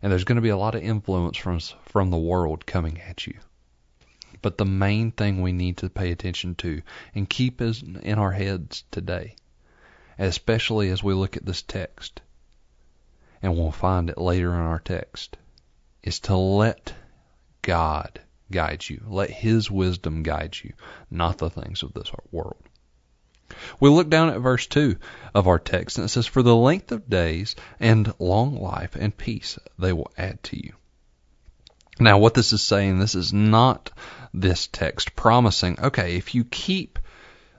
And 0.02 0.10
there's 0.10 0.24
going 0.24 0.36
to 0.36 0.42
be 0.42 0.48
a 0.48 0.56
lot 0.56 0.74
of 0.74 0.82
influence 0.82 1.36
from 1.36 1.60
from 1.86 2.10
the 2.10 2.16
world 2.16 2.64
coming 2.64 3.00
at 3.00 3.26
you. 3.26 3.38
But 4.40 4.56
the 4.56 4.64
main 4.64 5.10
thing 5.10 5.42
we 5.42 5.52
need 5.52 5.78
to 5.78 5.90
pay 5.90 6.10
attention 6.10 6.54
to 6.56 6.82
and 7.14 7.28
keep 7.28 7.60
in 7.60 8.18
our 8.18 8.32
heads 8.32 8.84
today 8.90 9.36
especially 10.20 10.90
as 10.90 11.02
we 11.02 11.14
look 11.14 11.36
at 11.36 11.46
this 11.46 11.62
text, 11.62 12.20
and 13.42 13.56
we'll 13.56 13.72
find 13.72 14.10
it 14.10 14.18
later 14.18 14.52
in 14.52 14.60
our 14.60 14.78
text, 14.78 15.38
is 16.02 16.20
to 16.20 16.36
let 16.36 16.94
God 17.62 18.20
guide 18.50 18.88
you. 18.88 19.02
Let 19.06 19.30
His 19.30 19.70
wisdom 19.70 20.22
guide 20.22 20.56
you, 20.62 20.72
not 21.10 21.38
the 21.38 21.50
things 21.50 21.82
of 21.82 21.94
this 21.94 22.10
world. 22.30 22.62
We 23.80 23.90
look 23.90 24.08
down 24.08 24.30
at 24.30 24.40
verse 24.40 24.66
2 24.66 24.96
of 25.34 25.48
our 25.48 25.58
text, 25.58 25.98
and 25.98 26.04
it 26.04 26.08
says, 26.08 26.26
For 26.26 26.42
the 26.42 26.56
length 26.56 26.92
of 26.92 27.10
days 27.10 27.56
and 27.78 28.12
long 28.18 28.60
life 28.60 28.96
and 28.96 29.16
peace 29.16 29.58
they 29.78 29.92
will 29.92 30.12
add 30.16 30.42
to 30.44 30.56
you. 30.56 30.74
Now, 31.98 32.18
what 32.18 32.34
this 32.34 32.52
is 32.52 32.62
saying, 32.62 32.98
this 32.98 33.14
is 33.14 33.32
not 33.32 33.90
this 34.32 34.68
text 34.68 35.16
promising, 35.16 35.78
okay, 35.80 36.16
if 36.16 36.34
you 36.34 36.44
keep 36.44 36.98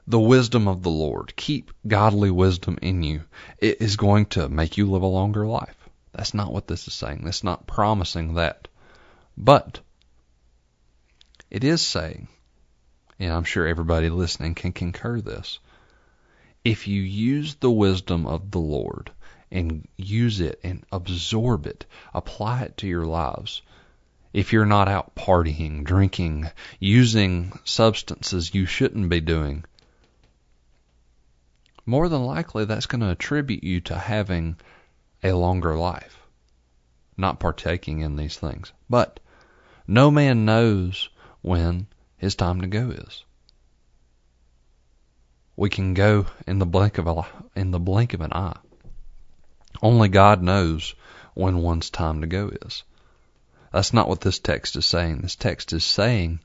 the 0.07 0.19
wisdom 0.19 0.67
of 0.67 0.81
the 0.81 0.89
Lord, 0.89 1.35
keep 1.35 1.71
godly 1.87 2.31
wisdom 2.31 2.79
in 2.81 3.03
you, 3.03 3.21
it 3.59 3.81
is 3.81 3.97
going 3.97 4.25
to 4.27 4.49
make 4.49 4.77
you 4.77 4.89
live 4.89 5.03
a 5.03 5.07
longer 5.07 5.45
life. 5.45 5.80
That's 6.13 6.33
not 6.33 6.51
what 6.51 6.67
this 6.67 6.87
is 6.87 6.93
saying. 6.93 7.23
It's 7.25 7.43
not 7.43 7.67
promising 7.67 8.35
that. 8.35 8.67
But 9.37 9.79
it 11.49 11.63
is 11.63 11.81
saying, 11.81 12.27
and 13.19 13.31
I'm 13.31 13.43
sure 13.43 13.67
everybody 13.67 14.09
listening 14.09 14.55
can 14.55 14.73
concur 14.73 15.21
this, 15.21 15.59
if 16.63 16.87
you 16.87 17.01
use 17.01 17.55
the 17.55 17.71
wisdom 17.71 18.27
of 18.27 18.51
the 18.51 18.59
Lord 18.59 19.11
and 19.51 19.87
use 19.97 20.39
it 20.39 20.59
and 20.63 20.85
absorb 20.91 21.65
it, 21.65 21.85
apply 22.13 22.63
it 22.63 22.77
to 22.77 22.87
your 22.87 23.05
lives, 23.05 23.61
if 24.33 24.53
you're 24.53 24.65
not 24.65 24.87
out 24.87 25.15
partying, 25.15 25.83
drinking, 25.83 26.49
using 26.79 27.57
substances 27.63 28.53
you 28.53 28.65
shouldn't 28.65 29.09
be 29.09 29.19
doing, 29.19 29.65
more 31.85 32.07
than 32.07 32.23
likely 32.23 32.65
that's 32.65 32.85
going 32.85 33.01
to 33.01 33.09
attribute 33.09 33.63
you 33.63 33.81
to 33.81 33.97
having 33.97 34.55
a 35.23 35.33
longer 35.33 35.77
life, 35.77 36.21
not 37.17 37.39
partaking 37.39 37.99
in 37.99 38.15
these 38.15 38.37
things. 38.37 38.71
But 38.89 39.19
no 39.87 40.09
man 40.11 40.45
knows 40.45 41.09
when 41.41 41.87
his 42.17 42.35
time 42.35 42.61
to 42.61 42.67
go 42.67 42.89
is. 42.91 43.23
We 45.55 45.69
can 45.69 45.93
go 45.93 46.25
in 46.47 46.59
the 46.59 46.65
blink 46.65 46.97
of 46.97 47.07
a 47.07 47.25
in 47.55 47.71
the 47.71 47.79
blink 47.79 48.13
of 48.13 48.21
an 48.21 48.33
eye. 48.33 48.57
Only 49.81 50.09
God 50.09 50.41
knows 50.41 50.95
when 51.33 51.57
one's 51.57 51.89
time 51.89 52.21
to 52.21 52.27
go 52.27 52.51
is. 52.61 52.83
That's 53.71 53.93
not 53.93 54.07
what 54.09 54.21
this 54.21 54.39
text 54.39 54.75
is 54.75 54.85
saying. 54.85 55.19
This 55.19 55.35
text 55.35 55.71
is 55.73 55.83
saying 55.83 56.39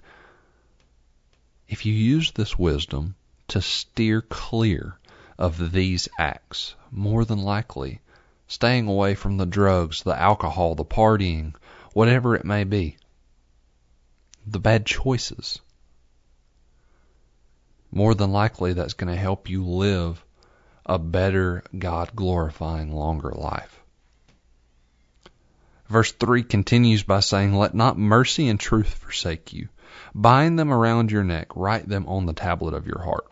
if 1.69 1.85
you 1.85 1.93
use 1.93 2.31
this 2.31 2.59
wisdom 2.59 3.17
to 3.49 3.61
steer 3.61 4.23
clear 4.23 4.99
of 5.39 5.73
these 5.73 6.09
acts, 6.19 6.75
more 6.91 7.25
than 7.25 7.43
likely 7.43 8.01
staying 8.47 8.89
away 8.89 9.15
from 9.15 9.37
the 9.37 9.47
drugs, 9.47 10.03
the 10.03 10.19
alcohol, 10.19 10.75
the 10.75 10.85
partying, 10.85 11.55
whatever 11.93 12.35
it 12.35 12.45
may 12.45 12.65
be, 12.65 12.97
the 14.47 14.61
bad 14.61 14.87
choices, 14.87 15.61
more 17.91 18.15
than 18.15 18.31
likely 18.33 18.73
that's 18.73 18.95
going 18.95 19.13
to 19.13 19.21
help 19.21 19.49
you 19.49 19.65
live 19.65 20.25
a 20.85 20.99
better, 20.99 21.65
God 21.77 22.15
glorifying, 22.15 22.93
longer 22.93 23.33
life. 23.33 23.83
Verse 25.89 26.13
3 26.13 26.43
continues 26.43 27.03
by 27.03 27.21
saying, 27.21 27.55
Let 27.55 27.75
not 27.75 27.99
mercy 27.99 28.49
and 28.49 28.59
truth 28.59 28.89
forsake 28.89 29.53
you. 29.53 29.69
Bind 30.15 30.59
them 30.59 30.73
around 30.73 31.11
your 31.11 31.25
neck, 31.25 31.49
write 31.57 31.89
them 31.89 32.07
on 32.09 32.27
the 32.27 32.33
tablet 32.33 32.75
of 32.75 32.87
your 32.87 33.01
heart. 33.01 33.27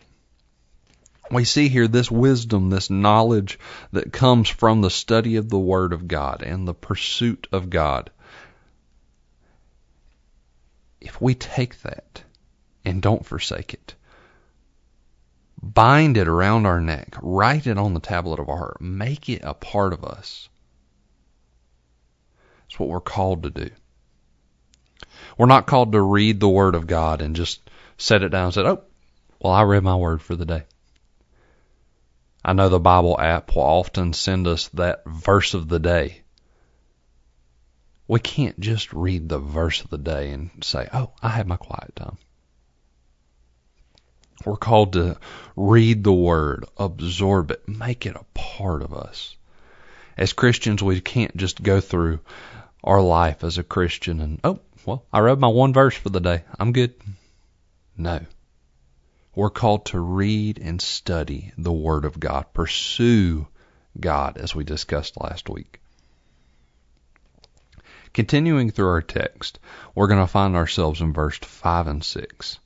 We 1.31 1.45
see 1.45 1.69
here 1.69 1.89
this 1.89 2.11
wisdom, 2.11 2.71
this 2.71 2.91
knowledge 2.91 3.59
that 3.93 4.13
comes 4.13 4.49
from 4.49 4.81
the 4.81 4.91
study 4.91 5.37
of 5.37 5.49
the 5.49 5.59
Word 5.59 5.93
of 5.93 6.07
God 6.07 6.43
and 6.43 6.69
the 6.69 6.75
pursuit 6.75 7.47
of 7.51 7.71
God. 7.71 8.11
If 11.01 11.21
we 11.21 11.35
take 11.35 11.81
that 11.83 12.23
and 12.85 13.01
don't 13.01 13.25
forsake 13.25 13.75
it, 13.75 13.95
bind 15.63 16.17
it 16.19 16.29
around 16.29 16.67
our 16.67 16.81
neck, 16.81 17.17
write 17.23 17.67
it 17.67 17.79
on 17.79 17.95
the 17.95 18.01
tablet 18.01 18.39
of 18.39 18.49
our 18.49 18.59
heart, 18.59 18.81
make 18.81 19.29
it 19.29 19.43
a 19.43 19.55
part 19.55 19.93
of 19.93 20.05
us, 20.05 20.49
it's 22.67 22.79
what 22.79 22.89
we're 22.89 23.01
called 23.01 23.45
to 23.45 23.51
do. 23.51 23.71
We're 25.39 25.47
not 25.47 25.67
called 25.67 25.93
to 25.93 26.01
read 26.01 26.41
the 26.41 26.49
Word 26.49 26.75
of 26.75 26.87
God 26.87 27.23
and 27.23 27.37
just 27.37 27.61
set 27.97 28.23
it 28.23 28.31
down 28.31 28.47
and 28.47 28.55
say, 28.55 28.63
oh, 28.63 28.83
well, 29.41 29.53
I 29.53 29.63
read 29.63 29.83
my 29.83 29.97
Word 29.97 30.21
for 30.21 30.35
the 30.35 30.45
day. 30.45 30.65
I 32.45 32.53
know 32.53 32.69
the 32.69 32.79
Bible 32.79 33.19
app 33.19 33.55
will 33.55 33.63
often 33.63 34.13
send 34.13 34.47
us 34.47 34.69
that 34.75 35.03
verse 35.07 35.55
of 35.55 35.69
the 35.69 35.79
day. 35.79 36.23
We 38.07 38.21
can't 38.21 38.61
just 38.61 38.93
read 38.93 39.29
the 39.29 39.39
verse 39.39 39.81
of 39.81 39.89
the 39.89 39.99
day 39.99 40.31
and 40.31 40.51
say, 40.63 40.89
oh, 40.93 41.13
I 41.23 41.31
had 41.31 41.47
my 41.47 41.57
quiet 41.57 41.97
time. 41.97 42.19
We're 44.45 44.57
called 44.57 44.93
to 44.93 45.17
read 45.57 46.05
the 46.05 46.13
Word, 46.13 46.67
absorb 46.77 47.51
it, 47.51 47.67
make 47.67 48.05
it 48.05 48.15
a 48.15 48.27
part 48.35 48.83
of 48.83 48.93
us. 48.93 49.37
As 50.19 50.35
Christians, 50.35 50.83
we 50.83 51.01
can't 51.01 51.35
just 51.37 51.63
go 51.63 51.81
through 51.81 52.21
our 52.83 53.01
life 53.01 53.43
as 53.43 53.57
a 53.57 53.65
Christian 53.65 54.21
and, 54.21 54.41
oh, 54.45 54.61
well, 54.85 55.07
I 55.11 55.21
read 55.21 55.39
my 55.39 55.49
one 55.49 55.73
verse 55.73 55.97
for 55.97 56.11
the 56.11 56.21
day. 56.21 56.45
I'm 56.59 56.73
good. 56.73 56.95
No. 57.97 58.21
We're 59.35 59.51
called 59.51 59.87
to 59.87 59.99
read 59.99 60.59
and 60.59 60.81
study 60.81 61.53
the 61.59 61.73
Word 61.73 62.05
of 62.05 62.21
God, 62.21 62.47
pursue 62.53 63.49
God, 63.99 64.39
as 64.39 64.55
we 64.55 64.65
discussed 64.65 65.21
last 65.21 65.49
week. 65.49 65.81
Continuing 68.13 68.71
through 68.71 68.89
our 68.89 69.03
text, 69.03 69.59
we're 69.95 70.07
going 70.07 70.21
to 70.21 70.27
find 70.29 70.55
ourselves 70.55 71.01
in 71.01 71.13
verse 71.13 71.37
5 71.39 71.89
and 71.89 72.05
6. 72.05 72.59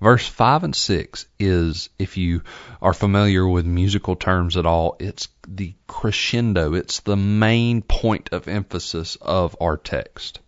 Verse 0.00 0.26
5 0.26 0.64
and 0.64 0.74
6 0.74 1.26
is, 1.38 1.90
if 1.98 2.16
you 2.16 2.42
are 2.80 2.94
familiar 2.94 3.46
with 3.46 3.66
musical 3.66 4.16
terms 4.16 4.56
at 4.56 4.66
all, 4.66 4.96
it's 4.98 5.28
the 5.46 5.74
crescendo. 5.86 6.74
It's 6.74 7.00
the 7.00 7.16
main 7.16 7.82
point 7.82 8.30
of 8.32 8.48
emphasis 8.48 9.16
of 9.20 9.54
our 9.60 9.76
text. 9.76 10.40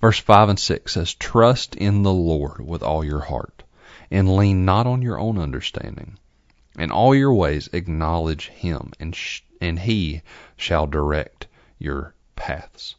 Verse 0.00 0.18
5 0.18 0.50
and 0.50 0.58
6 0.58 0.92
says, 0.92 1.14
Trust 1.14 1.74
in 1.74 2.02
the 2.02 2.12
Lord 2.12 2.60
with 2.60 2.82
all 2.82 3.02
your 3.02 3.20
heart, 3.20 3.55
and 4.10 4.36
lean 4.36 4.64
not 4.64 4.86
on 4.86 5.02
your 5.02 5.18
own 5.18 5.38
understanding. 5.38 6.18
In 6.78 6.90
all 6.90 7.14
your 7.14 7.32
ways 7.32 7.68
acknowledge 7.72 8.48
him, 8.48 8.92
and, 9.00 9.14
sh- 9.14 9.42
and 9.60 9.78
he 9.78 10.22
shall 10.56 10.86
direct 10.86 11.46
your 11.78 12.14
paths. 12.36 12.94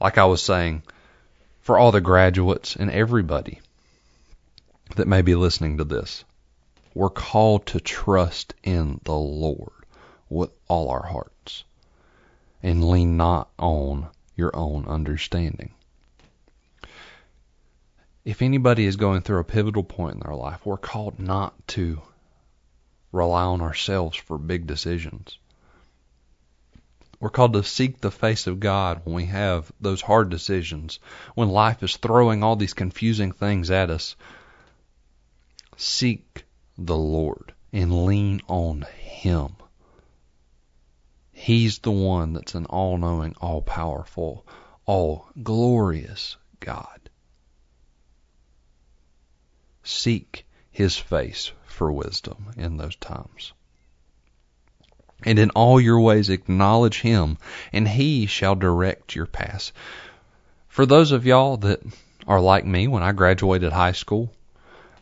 Like 0.00 0.18
I 0.18 0.24
was 0.24 0.42
saying, 0.42 0.82
for 1.60 1.78
all 1.78 1.92
the 1.92 2.00
graduates 2.00 2.76
and 2.76 2.90
everybody, 2.90 3.60
that 4.96 5.08
may 5.08 5.22
be 5.22 5.34
listening 5.34 5.78
to 5.78 5.84
this. 5.84 6.24
We're 6.94 7.08
called 7.08 7.66
to 7.66 7.80
trust 7.80 8.54
in 8.62 9.00
the 9.04 9.16
Lord 9.16 9.86
with 10.28 10.50
all 10.68 10.90
our 10.90 11.06
hearts 11.06 11.64
and 12.62 12.88
lean 12.88 13.16
not 13.16 13.48
on 13.58 14.08
your 14.36 14.54
own 14.54 14.86
understanding. 14.86 15.72
If 18.24 18.40
anybody 18.40 18.86
is 18.86 18.96
going 18.96 19.22
through 19.22 19.40
a 19.40 19.44
pivotal 19.44 19.82
point 19.82 20.14
in 20.14 20.20
their 20.20 20.36
life, 20.36 20.64
we're 20.64 20.76
called 20.76 21.18
not 21.18 21.54
to 21.68 22.00
rely 23.10 23.42
on 23.42 23.60
ourselves 23.60 24.16
for 24.16 24.38
big 24.38 24.66
decisions. 24.66 25.38
We're 27.18 27.30
called 27.30 27.52
to 27.54 27.64
seek 27.64 28.00
the 28.00 28.10
face 28.10 28.46
of 28.46 28.60
God 28.60 29.02
when 29.04 29.14
we 29.14 29.26
have 29.26 29.70
those 29.80 30.00
hard 30.00 30.28
decisions, 30.28 31.00
when 31.34 31.48
life 31.48 31.82
is 31.82 31.96
throwing 31.96 32.42
all 32.42 32.56
these 32.56 32.74
confusing 32.74 33.32
things 33.32 33.70
at 33.70 33.90
us. 33.90 34.16
Seek 35.76 36.44
the 36.78 36.96
Lord 36.96 37.54
and 37.72 38.06
lean 38.06 38.40
on 38.48 38.82
Him. 38.98 39.54
He's 41.32 41.78
the 41.80 41.90
one 41.90 42.34
that's 42.34 42.54
an 42.54 42.66
all 42.66 42.98
knowing, 42.98 43.34
all 43.40 43.62
powerful, 43.62 44.46
all 44.86 45.28
glorious 45.42 46.36
God. 46.60 47.01
Seek 49.82 50.46
His 50.70 50.96
face 50.96 51.52
for 51.66 51.90
wisdom 51.90 52.52
in 52.56 52.76
those 52.76 52.96
times. 52.96 53.52
And 55.24 55.38
in 55.38 55.50
all 55.50 55.80
your 55.80 56.00
ways 56.00 56.30
acknowledge 56.30 57.00
Him, 57.00 57.38
and 57.72 57.86
He 57.86 58.26
shall 58.26 58.54
direct 58.54 59.14
your 59.14 59.26
paths. 59.26 59.72
For 60.68 60.86
those 60.86 61.12
of 61.12 61.26
y'all 61.26 61.56
that 61.58 61.80
are 62.26 62.40
like 62.40 62.64
me 62.64 62.88
when 62.88 63.02
I 63.02 63.12
graduated 63.12 63.72
high 63.72 63.92
school 63.92 64.32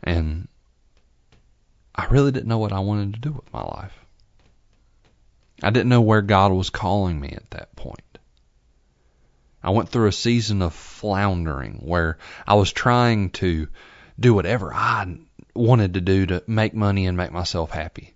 and 0.02 0.48
I 1.94 2.06
really 2.06 2.32
didn't 2.32 2.48
know 2.48 2.58
what 2.58 2.72
I 2.72 2.80
wanted 2.80 3.14
to 3.14 3.20
do 3.20 3.32
with 3.32 3.52
my 3.52 3.62
life. 3.62 3.96
I 5.62 5.70
didn't 5.70 5.90
know 5.90 6.00
where 6.00 6.22
God 6.22 6.52
was 6.52 6.70
calling 6.70 7.20
me 7.20 7.28
at 7.28 7.50
that 7.50 7.76
point. 7.76 8.00
I 9.62 9.70
went 9.70 9.90
through 9.90 10.08
a 10.08 10.12
season 10.12 10.62
of 10.62 10.72
floundering 10.72 11.82
where 11.84 12.16
I 12.46 12.54
was 12.54 12.72
trying 12.72 13.30
to 13.30 13.68
do 14.20 14.34
whatever 14.34 14.72
I 14.72 15.16
wanted 15.54 15.94
to 15.94 16.00
do 16.00 16.26
to 16.26 16.44
make 16.46 16.74
money 16.74 17.06
and 17.06 17.16
make 17.16 17.32
myself 17.32 17.70
happy. 17.70 18.14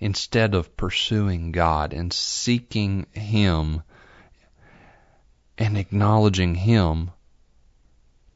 instead 0.00 0.54
of 0.54 0.76
pursuing 0.76 1.52
God 1.52 1.92
and 1.92 2.12
seeking 2.12 3.06
Him 3.12 3.82
and 5.58 5.76
acknowledging 5.76 6.54
Him 6.54 7.10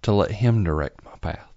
to 0.02 0.12
let 0.12 0.30
Him 0.30 0.62
direct 0.62 1.02
my 1.04 1.16
path. 1.16 1.50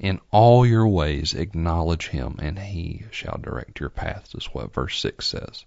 In 0.00 0.20
all 0.32 0.66
your 0.66 0.88
ways 0.88 1.34
acknowledge 1.34 2.08
Him, 2.08 2.36
and 2.40 2.58
He 2.58 3.04
shall 3.12 3.38
direct 3.38 3.78
your 3.78 3.90
paths, 3.90 4.34
is 4.34 4.46
what 4.46 4.74
verse 4.74 4.98
6 4.98 5.24
says. 5.24 5.64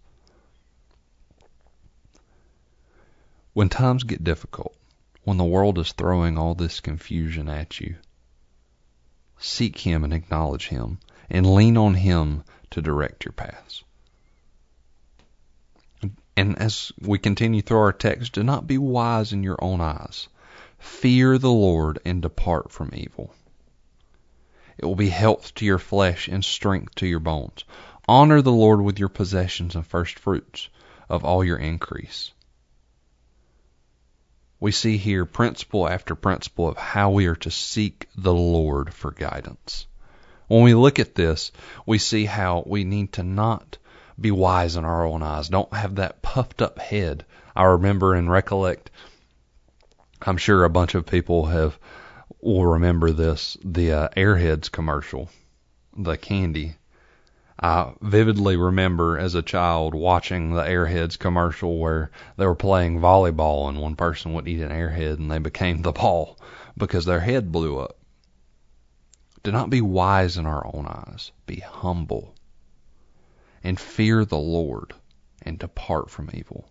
When 3.58 3.70
times 3.70 4.04
get 4.04 4.24
difficult, 4.24 4.78
when 5.24 5.38
the 5.38 5.44
world 5.44 5.80
is 5.80 5.92
throwing 5.92 6.38
all 6.38 6.54
this 6.54 6.80
confusion 6.80 7.50
at 7.50 7.80
you, 7.80 7.96
seek 9.40 9.80
Him 9.80 10.04
and 10.04 10.14
acknowledge 10.14 10.68
Him, 10.68 11.00
and 11.28 11.56
lean 11.56 11.76
on 11.76 11.96
Him 11.96 12.44
to 12.70 12.84
direct 12.84 13.26
your 13.26 13.32
paths. 13.32 13.84
And 16.36 16.56
as 16.60 16.92
we 17.02 17.18
continue 17.18 17.64
through 17.64 17.80
our 17.80 17.94
text, 17.94 18.34
do 18.34 18.44
not 18.44 18.68
be 18.68 18.78
wise 18.78 19.34
in 19.34 19.42
your 19.42 19.58
own 19.60 19.82
eyes. 19.82 20.28
Fear 20.78 21.40
the 21.40 21.50
Lord 21.50 21.98
and 22.06 22.22
depart 22.22 22.72
from 22.72 22.92
evil. 22.94 23.34
It 24.78 24.86
will 24.86 24.96
be 24.96 25.10
health 25.10 25.56
to 25.56 25.66
your 25.66 25.80
flesh 25.80 26.28
and 26.28 26.46
strength 26.46 26.94
to 26.98 27.08
your 27.08 27.22
bones. 27.22 27.64
Honor 28.08 28.44
the 28.44 28.52
Lord 28.52 28.82
with 28.82 29.00
your 29.00 29.10
possessions 29.10 29.74
and 29.74 29.84
first 29.84 30.20
fruits 30.20 30.70
of 31.10 31.26
all 31.26 31.44
your 31.44 31.58
increase. 31.58 32.34
We 34.60 34.72
see 34.72 34.98
here 34.98 35.26
principle 35.26 35.88
after 35.88 36.16
principle 36.16 36.68
of 36.68 36.78
how 36.78 37.12
we 37.12 37.28
are 37.28 37.36
to 37.36 37.52
seek 37.52 38.08
the 38.16 38.34
Lord 38.34 38.94
for 38.94 39.12
guidance. 39.12 39.86
When 40.48 40.64
we 40.64 40.74
look 40.74 40.98
at 40.98 41.16
this, 41.16 41.52
we 41.86 41.98
see 41.98 42.26
how 42.26 42.64
we 42.66 42.84
need 42.84 43.14
to 43.14 43.24
not 43.24 43.78
be 44.20 44.32
wise 44.32 44.76
in 44.76 44.86
our 44.86 45.06
own 45.06 45.22
eyes. 45.22 45.50
Don't 45.50 45.74
have 45.74 45.96
that 45.96 46.22
puffed 46.22 46.62
up 46.62 46.80
head. 46.80 47.26
I 47.56 47.64
remember 47.64 48.16
and 48.16 48.32
recollect, 48.32 48.90
I'm 50.22 50.38
sure 50.38 50.64
a 50.64 50.70
bunch 50.70 50.96
of 50.96 51.06
people 51.06 51.46
have 51.48 51.78
will 52.42 52.66
remember 52.66 53.12
this, 53.12 53.58
the 53.64 53.92
uh, 53.92 54.10
Airheads 54.16 54.72
commercial, 54.72 55.30
the 55.96 56.18
candy. 56.18 56.76
I 57.60 57.94
vividly 58.02 58.56
remember 58.56 59.18
as 59.18 59.34
a 59.34 59.42
child 59.42 59.96
watching 59.96 60.52
the 60.52 60.62
Airheads 60.62 61.18
commercial 61.18 61.80
where 61.80 62.12
they 62.36 62.46
were 62.46 62.54
playing 62.54 63.00
volleyball 63.00 63.68
and 63.68 63.80
one 63.80 63.96
person 63.96 64.34
would 64.34 64.48
eat 64.48 64.62
an 64.62 64.70
airhead 64.70 65.18
and 65.18 65.32
they 65.32 65.40
became 65.40 65.82
the 65.82 65.92
ball 65.92 66.38
because 66.78 67.06
their 67.06 67.20
head 67.20 67.52
blew 67.52 67.80
up. 67.80 67.98
Do 69.42 69.52
not 69.52 69.72
be 69.72 69.82
wise 69.82 70.38
in 70.38 70.46
our 70.46 70.66
own 70.68 70.86
eyes. 70.86 71.32
Be 71.48 71.60
humble 71.60 72.36
and 73.64 73.80
fear 73.80 74.24
the 74.24 74.38
Lord 74.38 74.94
and 75.42 75.58
depart 75.58 76.12
from 76.12 76.30
evil. 76.34 76.70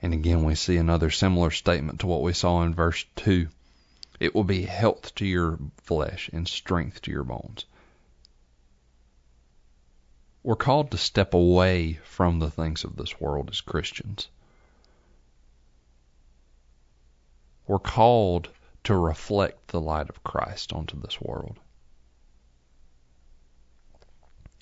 And 0.00 0.14
again, 0.14 0.44
we 0.44 0.54
see 0.54 0.76
another 0.76 1.10
similar 1.10 1.50
statement 1.50 2.00
to 2.00 2.06
what 2.06 2.22
we 2.22 2.32
saw 2.32 2.62
in 2.62 2.74
verse 2.74 3.04
2. 3.16 3.48
It 4.20 4.34
will 4.34 4.44
be 4.44 4.62
health 4.62 5.14
to 5.16 5.26
your 5.26 5.58
flesh 5.82 6.30
and 6.32 6.46
strength 6.46 7.02
to 7.02 7.10
your 7.10 7.24
bones. 7.24 7.64
We're 10.42 10.56
called 10.56 10.90
to 10.92 10.98
step 10.98 11.34
away 11.34 11.94
from 12.04 12.38
the 12.38 12.50
things 12.50 12.84
of 12.84 12.96
this 12.96 13.20
world 13.20 13.50
as 13.50 13.60
Christians. 13.60 14.28
We're 17.66 17.78
called 17.78 18.48
to 18.84 18.96
reflect 18.96 19.68
the 19.68 19.80
light 19.80 20.08
of 20.08 20.24
Christ 20.24 20.72
onto 20.72 20.98
this 20.98 21.20
world. 21.20 21.58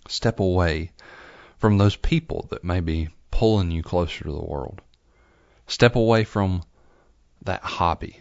Step 0.09 0.41
away 0.41 0.91
from 1.59 1.79
those 1.79 1.97
people 1.97 2.47
that 2.51 2.65
may 2.65 2.81
be 2.81 3.09
pulling 3.31 3.71
you 3.71 3.83
closer 3.83 4.25
to 4.25 4.33
the 4.33 4.45
world. 4.45 4.81
Step 5.67 5.95
away 5.95 6.25
from 6.25 6.63
that 7.43 7.63
hobby, 7.63 8.21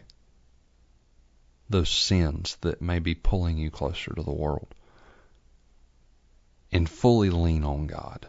those 1.70 1.90
sins 1.90 2.58
that 2.62 2.82
may 2.82 3.00
be 3.00 3.16
pulling 3.16 3.58
you 3.58 3.72
closer 3.72 4.14
to 4.14 4.22
the 4.22 4.34
world, 4.34 4.68
and 6.72 6.90
fully 6.90 7.30
lean 7.30 7.64
on 7.64 7.88
God. 7.88 8.28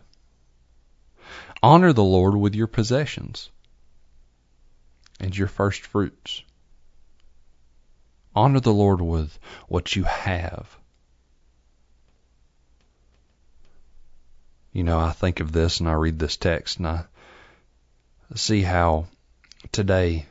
Honor 1.62 1.92
the 1.92 2.04
Lord 2.04 2.36
with 2.36 2.54
your 2.54 2.66
possessions 2.66 3.50
and 5.18 5.36
your 5.36 5.48
first 5.48 5.82
fruits. 5.82 6.42
Honor 8.34 8.60
the 8.60 8.72
Lord 8.72 9.00
with 9.00 9.38
what 9.66 9.96
you 9.96 10.04
have. 10.04 10.76
You 14.72 14.84
know, 14.84 15.00
I 15.00 15.10
think 15.10 15.40
of 15.40 15.50
this 15.50 15.80
and 15.80 15.88
I 15.88 15.94
read 15.94 16.18
this 16.18 16.36
text 16.36 16.78
and 16.78 16.86
I 16.86 17.04
see 18.36 18.62
how 18.62 19.06
today, 19.72 20.26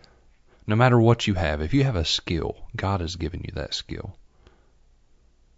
no 0.66 0.76
matter 0.76 1.00
what 1.00 1.28
you 1.28 1.34
have, 1.34 1.62
if 1.62 1.74
you 1.74 1.84
have 1.84 1.96
a 1.96 2.06
skill, 2.06 2.56
God 2.76 3.02
has 3.02 3.18
given 3.18 3.42
you 3.42 3.52
that 3.56 3.74
skill. 3.74 4.16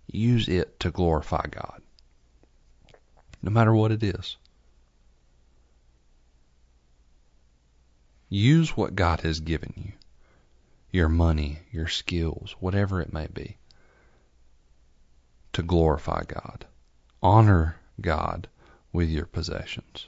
Use 0.08 0.48
it 0.48 0.80
to 0.80 0.90
glorify 0.90 1.46
God, 1.52 1.84
no 3.41 3.52
matter 3.52 3.73
what 3.73 3.91
it 3.91 4.04
is. 4.04 4.38
Use 8.30 8.75
what 8.78 8.95
God 8.95 9.21
has 9.21 9.39
given 9.39 9.73
you 9.75 9.91
your 10.91 11.10
money, 11.10 11.60
your 11.71 11.88
skills, 11.88 12.56
whatever 12.60 13.02
it 13.02 13.13
may 13.13 13.28
be 13.28 13.58
to 15.54 15.62
glorify 15.62 16.23
God. 16.23 16.65
Honor 17.21 17.78
God 18.02 18.47
with 18.91 19.10
your 19.10 19.25
possessions 19.25 20.08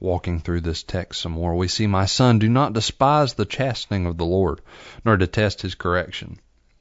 walking 0.00 0.38
through 0.40 0.60
this 0.60 0.82
text 0.82 1.20
some 1.20 1.32
more, 1.32 1.54
we 1.54 1.68
see, 1.68 1.86
My 1.86 2.04
son, 2.04 2.38
do 2.38 2.48
not 2.48 2.72
despise 2.72 3.34
the 3.34 3.46
chastening 3.46 4.06
of 4.06 4.18
the 4.18 4.26
Lord, 4.26 4.60
nor 5.04 5.16
detest 5.16 5.62
his 5.62 5.74
correction. 5.74 6.38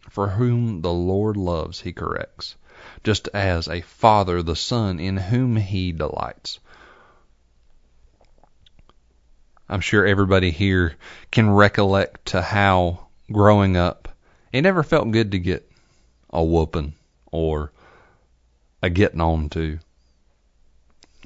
For 0.09 0.29
whom 0.29 0.81
the 0.81 0.93
Lord 0.93 1.37
loves, 1.37 1.81
he 1.81 1.93
corrects, 1.93 2.55
just 3.03 3.27
as 3.33 3.67
a 3.67 3.81
father 3.81 4.41
the 4.41 4.55
son 4.55 4.99
in 4.99 5.17
whom 5.17 5.55
he 5.55 5.91
delights. 5.91 6.59
I'm 9.67 9.81
sure 9.81 10.05
everybody 10.05 10.51
here 10.51 10.95
can 11.31 11.49
recollect 11.49 12.27
to 12.27 12.41
how 12.41 13.07
growing 13.31 13.77
up, 13.77 14.09
it 14.53 14.61
never 14.61 14.83
felt 14.83 15.11
good 15.11 15.31
to 15.31 15.39
get 15.39 15.69
a 16.29 16.43
whooping 16.43 16.93
or 17.31 17.71
a 18.81 18.89
getting 18.89 19.21
on 19.21 19.49
to. 19.49 19.79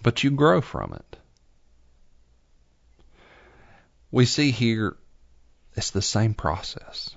But 0.02 0.24
you 0.24 0.32
grow 0.32 0.62
from 0.62 0.94
it 0.94 1.10
we 4.12 4.26
see 4.26 4.52
here 4.52 4.98
it's 5.76 5.92
the 5.92 6.02
same 6.02 6.34
process. 6.34 7.16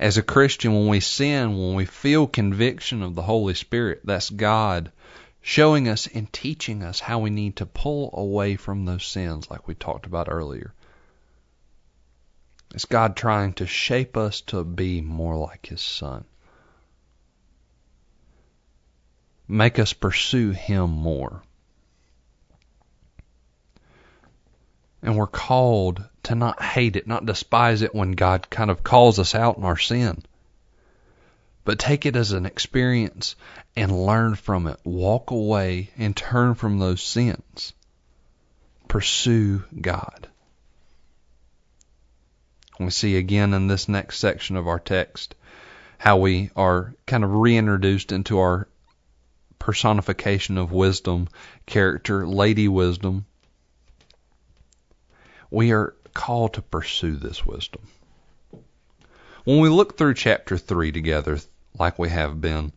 As 0.00 0.16
a 0.16 0.22
Christian, 0.22 0.72
when 0.72 0.86
we 0.86 1.00
sin, 1.00 1.58
when 1.58 1.74
we 1.74 1.84
feel 1.84 2.26
conviction 2.26 3.02
of 3.02 3.14
the 3.14 3.20
Holy 3.20 3.52
Spirit, 3.52 4.00
that's 4.02 4.30
God 4.30 4.90
showing 5.42 5.88
us 5.88 6.06
and 6.06 6.32
teaching 6.32 6.82
us 6.82 7.00
how 7.00 7.18
we 7.18 7.28
need 7.28 7.56
to 7.56 7.66
pull 7.66 8.08
away 8.14 8.56
from 8.56 8.86
those 8.86 9.04
sins, 9.04 9.50
like 9.50 9.68
we 9.68 9.74
talked 9.74 10.06
about 10.06 10.28
earlier. 10.30 10.72
It's 12.72 12.86
God 12.86 13.14
trying 13.14 13.52
to 13.54 13.66
shape 13.66 14.16
us 14.16 14.40
to 14.42 14.64
be 14.64 15.02
more 15.02 15.36
like 15.36 15.66
His 15.66 15.82
Son. 15.82 16.24
Make 19.46 19.78
us 19.78 19.92
pursue 19.92 20.52
Him 20.52 20.88
more. 20.88 21.42
And 25.02 25.16
we're 25.16 25.26
called 25.26 26.04
to 26.24 26.34
not 26.34 26.62
hate 26.62 26.96
it, 26.96 27.06
not 27.06 27.26
despise 27.26 27.82
it 27.82 27.94
when 27.94 28.12
God 28.12 28.50
kind 28.50 28.70
of 28.70 28.82
calls 28.82 29.18
us 29.18 29.34
out 29.34 29.56
in 29.56 29.64
our 29.64 29.78
sin. 29.78 30.22
But 31.64 31.78
take 31.78 32.06
it 32.06 32.16
as 32.16 32.32
an 32.32 32.46
experience 32.46 33.36
and 33.76 34.06
learn 34.06 34.34
from 34.34 34.66
it. 34.66 34.78
Walk 34.84 35.30
away 35.30 35.90
and 35.96 36.16
turn 36.16 36.54
from 36.54 36.78
those 36.78 37.02
sins. 37.02 37.72
Pursue 38.88 39.64
God. 39.80 40.28
We 42.78 42.90
see 42.90 43.16
again 43.16 43.52
in 43.52 43.66
this 43.66 43.88
next 43.88 44.18
section 44.18 44.56
of 44.56 44.66
our 44.66 44.78
text 44.78 45.34
how 45.98 46.16
we 46.16 46.50
are 46.56 46.94
kind 47.06 47.24
of 47.24 47.34
reintroduced 47.34 48.10
into 48.10 48.38
our 48.38 48.68
personification 49.58 50.56
of 50.56 50.72
wisdom, 50.72 51.28
character, 51.66 52.26
Lady 52.26 52.68
Wisdom, 52.68 53.26
we 55.50 55.72
are 55.72 55.94
called 56.14 56.54
to 56.54 56.62
pursue 56.62 57.16
this 57.16 57.44
wisdom. 57.44 57.82
When 59.44 59.60
we 59.60 59.68
look 59.68 59.96
through 59.96 60.14
chapter 60.14 60.58
3 60.58 60.92
together, 60.92 61.38
like 61.78 61.98
we 61.98 62.08
have 62.08 62.40
been, 62.40 62.72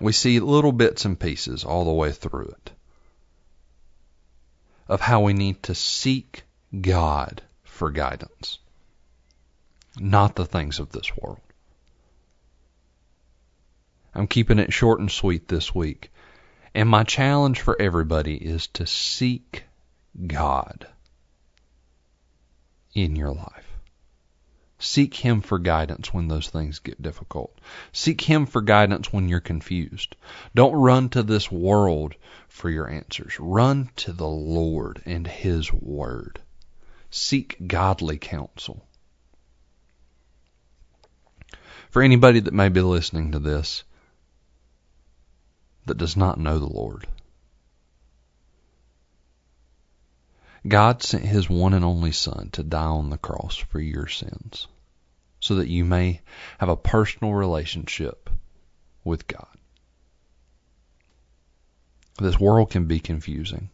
we 0.00 0.12
see 0.12 0.40
little 0.40 0.72
bits 0.72 1.04
and 1.04 1.18
pieces 1.18 1.64
all 1.64 1.84
the 1.84 1.92
way 1.92 2.10
through 2.12 2.48
it 2.48 2.70
of 4.88 5.00
how 5.00 5.20
we 5.20 5.32
need 5.32 5.62
to 5.62 5.74
seek 5.74 6.42
God 6.80 7.42
for 7.62 7.90
guidance. 7.90 8.58
not 9.98 10.34
the 10.36 10.44
things 10.46 10.78
of 10.78 10.92
this 10.92 11.16
world. 11.16 11.40
I'm 14.14 14.26
keeping 14.26 14.58
it 14.58 14.72
short 14.72 15.00
and 15.00 15.10
sweet 15.10 15.48
this 15.48 15.74
week. 15.74 16.10
And 16.74 16.88
my 16.88 17.04
challenge 17.04 17.60
for 17.60 17.80
everybody 17.80 18.36
is 18.36 18.68
to 18.68 18.86
seek 18.86 19.64
God 20.26 20.86
in 22.94 23.16
your 23.16 23.32
life. 23.32 23.66
Seek 24.78 25.14
Him 25.14 25.42
for 25.42 25.58
guidance 25.58 26.12
when 26.12 26.28
those 26.28 26.48
things 26.48 26.78
get 26.78 27.02
difficult. 27.02 27.60
Seek 27.92 28.22
Him 28.22 28.46
for 28.46 28.62
guidance 28.62 29.12
when 29.12 29.28
you're 29.28 29.40
confused. 29.40 30.16
Don't 30.54 30.72
run 30.72 31.10
to 31.10 31.22
this 31.22 31.52
world 31.52 32.14
for 32.48 32.70
your 32.70 32.88
answers. 32.88 33.38
Run 33.38 33.90
to 33.96 34.12
the 34.12 34.26
Lord 34.26 35.02
and 35.04 35.26
His 35.26 35.70
Word. 35.70 36.40
Seek 37.10 37.56
godly 37.66 38.16
counsel. 38.16 38.86
For 41.90 42.02
anybody 42.02 42.40
that 42.40 42.54
may 42.54 42.70
be 42.70 42.80
listening 42.80 43.32
to 43.32 43.38
this 43.38 43.84
that 45.84 45.98
does 45.98 46.16
not 46.16 46.38
know 46.38 46.58
the 46.58 46.66
Lord, 46.66 47.06
God 50.66 51.02
sent 51.02 51.24
his 51.24 51.48
one 51.48 51.72
and 51.72 51.84
only 51.84 52.12
Son 52.12 52.50
to 52.52 52.62
die 52.62 52.84
on 52.84 53.10
the 53.10 53.18
cross 53.18 53.56
for 53.56 53.80
your 53.80 54.06
sins 54.06 54.68
so 55.40 55.54
that 55.56 55.68
you 55.68 55.84
may 55.84 56.20
have 56.58 56.68
a 56.68 56.76
personal 56.76 57.32
relationship 57.32 58.28
with 59.04 59.26
God. 59.26 59.46
This 62.18 62.38
world 62.38 62.70
can 62.70 62.84
be 62.84 63.00
confusing. 63.00 63.70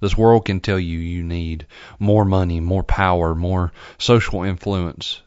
This 0.00 0.16
world 0.16 0.44
can 0.44 0.60
tell 0.60 0.78
you 0.78 0.98
you 0.98 1.24
need 1.24 1.66
more 1.98 2.26
money, 2.26 2.60
more 2.60 2.84
power, 2.84 3.34
more 3.34 3.72
social 3.96 4.42
influence 4.42 5.22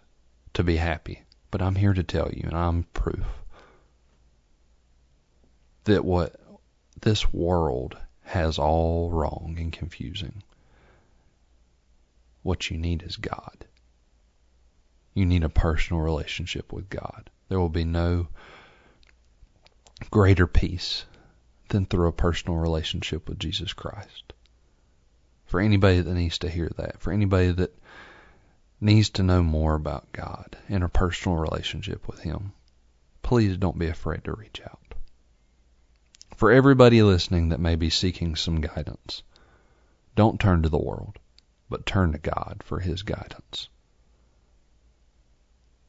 to 0.53 0.63
be 0.63 0.77
happy. 0.77 1.23
But 1.49 1.63
I'm 1.63 1.75
here 1.75 1.93
to 1.93 2.03
tell 2.03 2.29
you, 2.31 2.43
and 2.43 2.55
I'm 2.55 2.83
proof, 2.93 3.25
that 5.85 6.05
what 6.05 6.39
this 7.01 7.33
world 7.33 7.97
has 8.23 8.59
all 8.59 9.09
wrong 9.09 9.55
and 9.59 9.73
confusing 9.73 10.43
what 12.43 12.69
you 12.69 12.77
need 12.77 13.03
is 13.03 13.17
God. 13.17 13.65
You 15.13 15.25
need 15.25 15.43
a 15.43 15.49
personal 15.49 16.01
relationship 16.01 16.71
with 16.71 16.89
God. 16.89 17.29
There 17.49 17.59
will 17.59 17.69
be 17.69 17.83
no 17.83 18.27
greater 20.09 20.47
peace 20.47 21.05
than 21.69 21.85
through 21.85 22.07
a 22.07 22.13
personal 22.13 22.57
relationship 22.57 23.27
with 23.27 23.39
Jesus 23.39 23.73
Christ. 23.73 24.33
For 25.45 25.59
anybody 25.59 26.01
that 26.01 26.13
needs 26.13 26.37
to 26.39 26.49
hear 26.49 26.71
that, 26.77 27.01
for 27.01 27.11
anybody 27.11 27.51
that 27.51 27.77
needs 28.79 29.09
to 29.11 29.23
know 29.23 29.43
more 29.43 29.75
about 29.75 30.11
God 30.11 30.57
and 30.69 30.83
a 30.83 30.89
personal 30.89 31.37
relationship 31.37 32.07
with 32.07 32.19
Him, 32.19 32.53
please 33.21 33.57
don't 33.57 33.77
be 33.77 33.87
afraid 33.87 34.23
to 34.23 34.33
reach 34.33 34.61
out. 34.61 34.95
For 36.37 36.51
everybody 36.51 37.03
listening 37.03 37.49
that 37.49 37.59
may 37.59 37.75
be 37.75 37.89
seeking 37.89 38.35
some 38.35 38.61
guidance, 38.61 39.23
don't 40.15 40.39
turn 40.39 40.63
to 40.63 40.69
the 40.69 40.77
world 40.77 41.19
but 41.71 41.85
turn 41.85 42.11
to 42.11 42.17
God 42.17 42.61
for 42.65 42.81
His 42.81 43.01
guidance. 43.01 43.69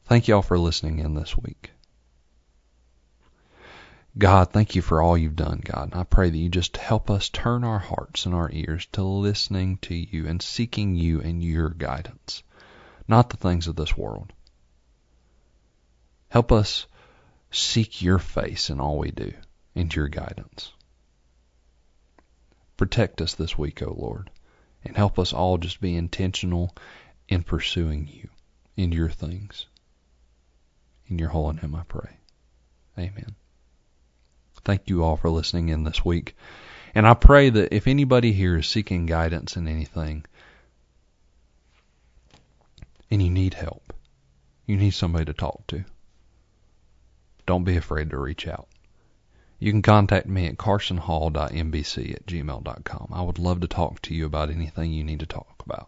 Thank 0.05 0.29
y'all 0.29 0.41
for 0.41 0.57
listening 0.57 0.99
in 0.99 1.13
this 1.13 1.37
week. 1.37 1.71
God, 4.17 4.51
thank 4.51 4.75
you 4.75 4.81
for 4.81 5.01
all 5.01 5.17
you've 5.17 5.35
done, 5.35 5.61
God. 5.63 5.91
And 5.91 5.99
I 5.99 6.05
pray 6.05 6.29
that 6.29 6.37
you 6.37 6.47
just 6.47 6.77
help 6.77 7.09
us 7.09 7.27
turn 7.27 7.65
our 7.65 7.79
hearts 7.79 8.25
and 8.25 8.33
our 8.33 8.49
ears 8.53 8.85
to 8.93 9.03
listening 9.03 9.77
to 9.79 9.93
you 9.93 10.25
and 10.25 10.41
seeking 10.41 10.95
you 10.95 11.19
and 11.19 11.43
your 11.43 11.69
guidance, 11.69 12.43
not 13.05 13.29
the 13.29 13.37
things 13.37 13.67
of 13.67 13.75
this 13.75 13.97
world. 13.97 14.31
Help 16.29 16.53
us 16.53 16.85
seek 17.51 18.01
your 18.01 18.19
face 18.19 18.69
in 18.69 18.79
all 18.79 18.97
we 18.97 19.11
do 19.11 19.33
and 19.75 19.93
your 19.93 20.07
guidance. 20.07 20.71
Protect 22.77 23.19
us 23.19 23.35
this 23.35 23.57
week, 23.57 23.81
O 23.81 23.93
Lord 23.97 24.29
and 24.85 24.95
help 24.95 25.19
us 25.19 25.33
all 25.33 25.57
just 25.57 25.81
be 25.81 25.95
intentional 25.95 26.75
in 27.27 27.43
pursuing 27.43 28.07
you 28.11 28.29
in 28.75 28.91
your 28.91 29.09
things. 29.09 29.65
In 31.07 31.19
your 31.19 31.29
holy 31.29 31.55
name 31.55 31.75
I 31.75 31.83
pray. 31.83 32.17
Amen. 32.97 33.35
Thank 34.65 34.89
you 34.89 35.03
all 35.03 35.17
for 35.17 35.29
listening 35.29 35.69
in 35.69 35.83
this 35.83 36.05
week. 36.05 36.35
And 36.95 37.07
I 37.07 37.13
pray 37.15 37.49
that 37.49 37.73
if 37.75 37.87
anybody 37.87 38.31
here 38.33 38.57
is 38.57 38.67
seeking 38.67 39.05
guidance 39.05 39.57
in 39.57 39.67
anything, 39.67 40.25
and 43.09 43.21
you 43.21 43.29
need 43.29 43.55
help, 43.55 43.93
you 44.65 44.77
need 44.77 44.91
somebody 44.91 45.25
to 45.25 45.33
talk 45.33 45.67
to, 45.67 45.83
don't 47.45 47.63
be 47.63 47.77
afraid 47.77 48.11
to 48.11 48.17
reach 48.17 48.47
out. 48.47 48.67
You 49.63 49.71
can 49.71 49.81
contact 49.81 50.27
me 50.27 50.47
at 50.47 50.57
carsonhall.mbc 50.57 52.13
at 52.13 52.25
gmail.com. 52.25 53.07
I 53.13 53.21
would 53.21 53.39
love 53.39 53.61
to 53.61 53.67
talk 53.69 54.01
to 54.01 54.13
you 54.13 54.25
about 54.25 54.49
anything 54.49 54.91
you 54.91 55.05
need 55.05 55.21
to 55.21 55.25
talk 55.25 55.63
about, 55.65 55.87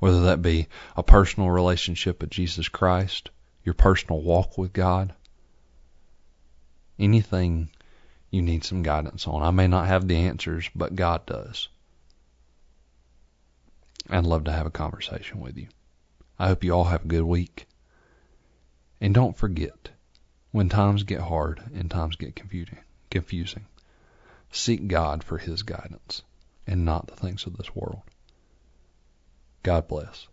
whether 0.00 0.22
that 0.22 0.42
be 0.42 0.66
a 0.96 1.04
personal 1.04 1.50
relationship 1.50 2.20
with 2.20 2.30
Jesus 2.30 2.68
Christ, 2.68 3.30
your 3.62 3.74
personal 3.74 4.20
walk 4.20 4.58
with 4.58 4.72
God, 4.72 5.14
anything 6.98 7.70
you 8.28 8.42
need 8.42 8.64
some 8.64 8.82
guidance 8.82 9.28
on. 9.28 9.40
I 9.40 9.52
may 9.52 9.68
not 9.68 9.86
have 9.86 10.08
the 10.08 10.16
answers, 10.16 10.68
but 10.74 10.96
God 10.96 11.24
does. 11.26 11.68
I'd 14.08 14.24
love 14.24 14.42
to 14.46 14.52
have 14.52 14.66
a 14.66 14.70
conversation 14.70 15.38
with 15.38 15.56
you. 15.56 15.68
I 16.40 16.48
hope 16.48 16.64
you 16.64 16.72
all 16.72 16.86
have 16.86 17.04
a 17.04 17.08
good 17.08 17.22
week. 17.22 17.68
And 19.00 19.14
don't 19.14 19.36
forget, 19.36 19.90
when 20.52 20.68
times 20.68 21.02
get 21.02 21.20
hard 21.20 21.62
and 21.74 21.90
times 21.90 22.16
get 22.16 22.34
confusing, 23.10 23.64
seek 24.50 24.88
God 24.88 25.22
for 25.22 25.38
his 25.38 25.62
guidance 25.62 26.22
and 26.66 26.84
not 26.84 27.06
the 27.06 27.16
things 27.16 27.46
of 27.46 27.56
this 27.56 27.74
world. 27.74 28.02
God 29.62 29.86
bless. 29.88 30.28